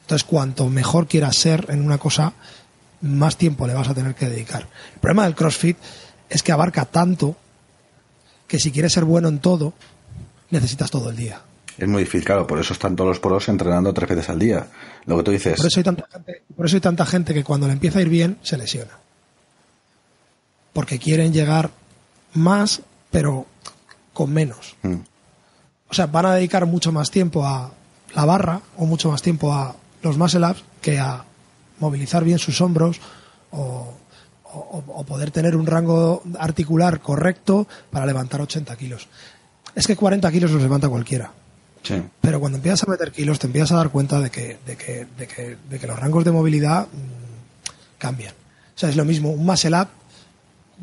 [0.00, 2.32] Entonces, cuanto mejor quieras ser en una cosa,
[3.02, 4.66] más tiempo le vas a tener que dedicar.
[4.94, 5.76] El problema del CrossFit
[6.30, 7.36] es que abarca tanto
[8.48, 9.74] que si quieres ser bueno en todo,
[10.48, 11.42] necesitas todo el día.
[11.76, 12.46] Es muy difícil, claro.
[12.46, 14.68] Por eso están todos los poros entrenando tres veces al día.
[15.04, 15.58] Lo que tú dices.
[15.58, 18.02] Por eso hay tanta gente, por eso hay tanta gente que cuando le empieza a
[18.02, 19.03] ir bien se lesiona.
[20.74, 21.70] Porque quieren llegar
[22.34, 23.46] más, pero
[24.12, 24.76] con menos.
[24.82, 24.96] Mm,
[25.90, 27.70] O sea, van a dedicar mucho más tiempo a
[28.14, 31.24] la barra o mucho más tiempo a los muscle ups que a
[31.78, 33.00] movilizar bien sus hombros
[33.52, 33.94] o,
[34.44, 39.08] o- o poder tener un rango articular correcto para levantar 80 kilos.
[39.74, 41.32] Es que 40 kilos los levanta cualquiera.
[41.82, 42.02] sí.
[42.20, 45.06] Pero cuando empiezas a meter kilos, te empiezas a dar cuenta de que, de que,
[45.18, 48.34] de que, de que los rangos de movilidad mm, cambian.
[48.74, 49.88] O sea, es lo mismo, un muscle up,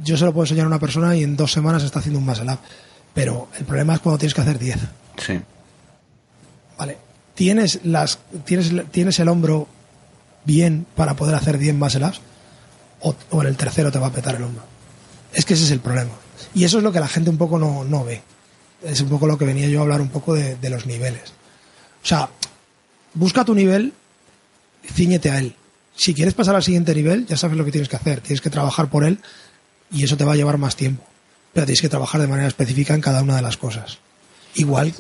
[0.04, 2.26] yo se lo puedo enseñar a una persona y en dos semanas está haciendo un
[2.26, 2.60] muscle up.
[3.14, 4.78] Pero el problema es cuando tienes que hacer 10.
[5.18, 5.40] Sí.
[6.78, 6.98] ¿Vale?
[7.36, 9.68] ¿Tienes, las, tienes, tienes el hombro
[10.46, 12.22] bien para poder hacer 10 muscle ups?
[13.02, 14.64] O, o en el tercero te va a petar el hombro.
[15.34, 16.12] Es que ese es el problema.
[16.54, 18.22] Y eso es lo que la gente un poco no, no ve.
[18.84, 21.34] Es un poco lo que venía yo a hablar un poco de, de los niveles.
[22.04, 22.30] O sea,
[23.14, 23.94] busca tu nivel,
[24.86, 25.56] ciñete a él.
[25.96, 28.22] Si quieres pasar al siguiente nivel, ya sabes lo que tienes que hacer.
[28.22, 29.20] Tienes que trabajar por él
[29.92, 31.04] y eso te va a llevar más tiempo.
[31.54, 34.00] Pero tienes que trabajar de manera específica en cada una de las cosas.
[34.56, 34.94] Igual,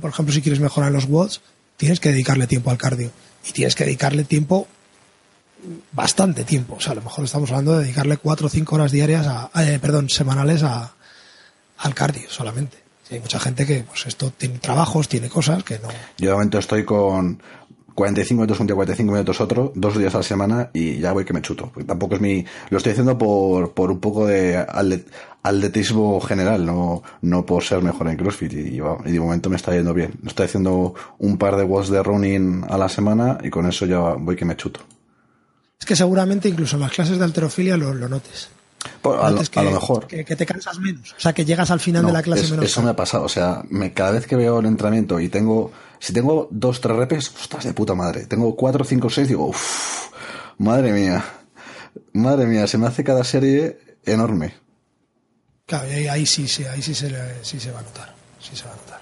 [0.00, 1.40] por ejemplo, si quieres mejorar los watts,
[1.76, 3.10] tienes que dedicarle tiempo al cardio.
[3.48, 4.68] Y tienes que dedicarle tiempo,
[5.92, 6.76] bastante tiempo.
[6.76, 9.50] O sea, a lo mejor estamos hablando de dedicarle cuatro o cinco horas diarias, a,
[9.62, 10.94] eh, perdón, semanales a,
[11.78, 12.76] al cardio solamente.
[13.10, 15.88] Hay mucha gente que, pues esto tiene trabajos, tiene cosas que no.
[16.18, 17.42] Yo de momento estoy con
[17.98, 21.24] 45 minutos un día, 45 minutos otro, dos días a la semana y ya voy
[21.24, 21.68] que me chuto.
[21.74, 22.44] Porque tampoco es mi.
[22.70, 24.64] Lo estoy haciendo por, por un poco de
[25.42, 28.52] atletismo general, no, no por ser mejor en CrossFit.
[28.52, 30.12] Y, y, de momento me está yendo bien.
[30.24, 33.98] Estoy haciendo un par de watts de running a la semana y con eso ya
[33.98, 34.78] voy que me chuto.
[35.80, 38.48] Es que seguramente incluso en las clases de alterofilia lo, lo notes.
[39.02, 40.06] Pues a, lo, mejor.
[40.06, 41.12] Que, te cansas menos.
[41.16, 42.64] O sea, que llegas al final de la clase menos.
[42.64, 43.24] Eso me ha pasado.
[43.24, 45.72] O sea, me, cada vez que veo el entrenamiento y tengo.
[45.98, 48.26] Si tengo dos, tres repes, ostras, de puta madre.
[48.26, 50.10] Tengo cuatro, cinco, seis, digo, uff,
[50.58, 51.24] madre mía.
[52.12, 54.54] Madre mía, se me hace cada serie enorme.
[55.66, 57.10] Claro, y ahí, sí, sí, ahí sí se,
[57.42, 58.14] sí se va a notar.
[58.40, 59.00] Sí se va a notar.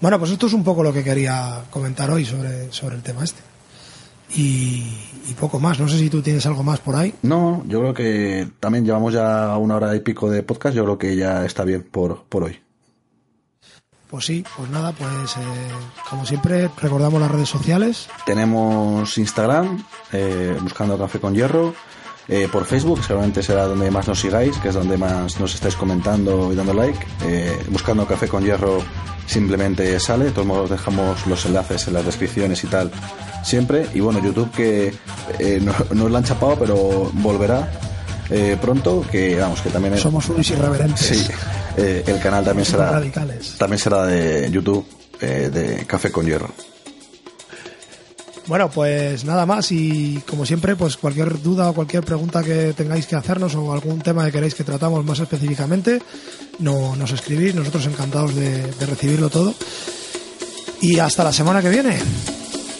[0.00, 3.24] Bueno, pues esto es un poco lo que quería comentar hoy sobre, sobre el tema
[3.24, 3.40] este
[4.36, 4.82] y,
[5.32, 5.80] poco más.
[5.80, 7.14] No sé si tú tienes algo más por ahí.
[7.22, 10.76] No, yo creo que también llevamos ya una hora y pico de podcast.
[10.76, 12.60] Yo creo que ya está bien por, por hoy.
[14.10, 15.40] Pues sí, pues nada, pues eh,
[16.08, 18.08] como siempre recordamos las redes sociales.
[18.26, 19.82] Tenemos Instagram,
[20.12, 21.74] eh, buscando café con hierro.
[22.28, 25.76] Eh, por Facebook, seguramente será donde más nos sigáis, que es donde más nos estáis
[25.76, 27.06] comentando y dando like.
[27.68, 28.82] buscando café con hierro
[29.26, 30.26] simplemente sale.
[30.26, 32.90] De todos modos dejamos los enlaces en las descripciones y tal
[33.44, 33.86] siempre.
[33.94, 34.92] Y bueno, YouTube que
[35.38, 37.70] eh, no, nos lo han chapado, pero volverá
[38.30, 39.04] eh, pronto.
[39.10, 41.06] Que vamos, que también somos unos irreverentes.
[41.06, 41.26] Sí,
[41.76, 43.00] eh, el canal también será
[43.58, 44.86] también será de YouTube
[45.20, 46.50] de Café con Hierro.
[48.46, 53.06] Bueno, pues nada más y como siempre, pues cualquier duda o cualquier pregunta que tengáis
[53.06, 56.02] que hacernos o algún tema que queráis que tratamos más específicamente,
[56.58, 59.54] no, nos escribís, nosotros encantados de recibirlo todo.
[60.80, 61.98] Y hasta la semana que viene.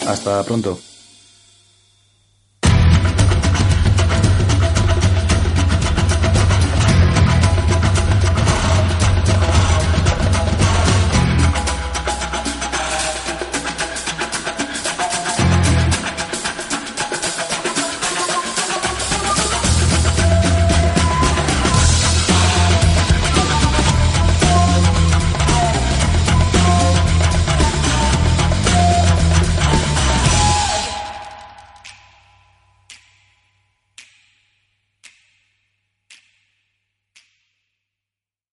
[0.07, 0.79] Hasta pronto.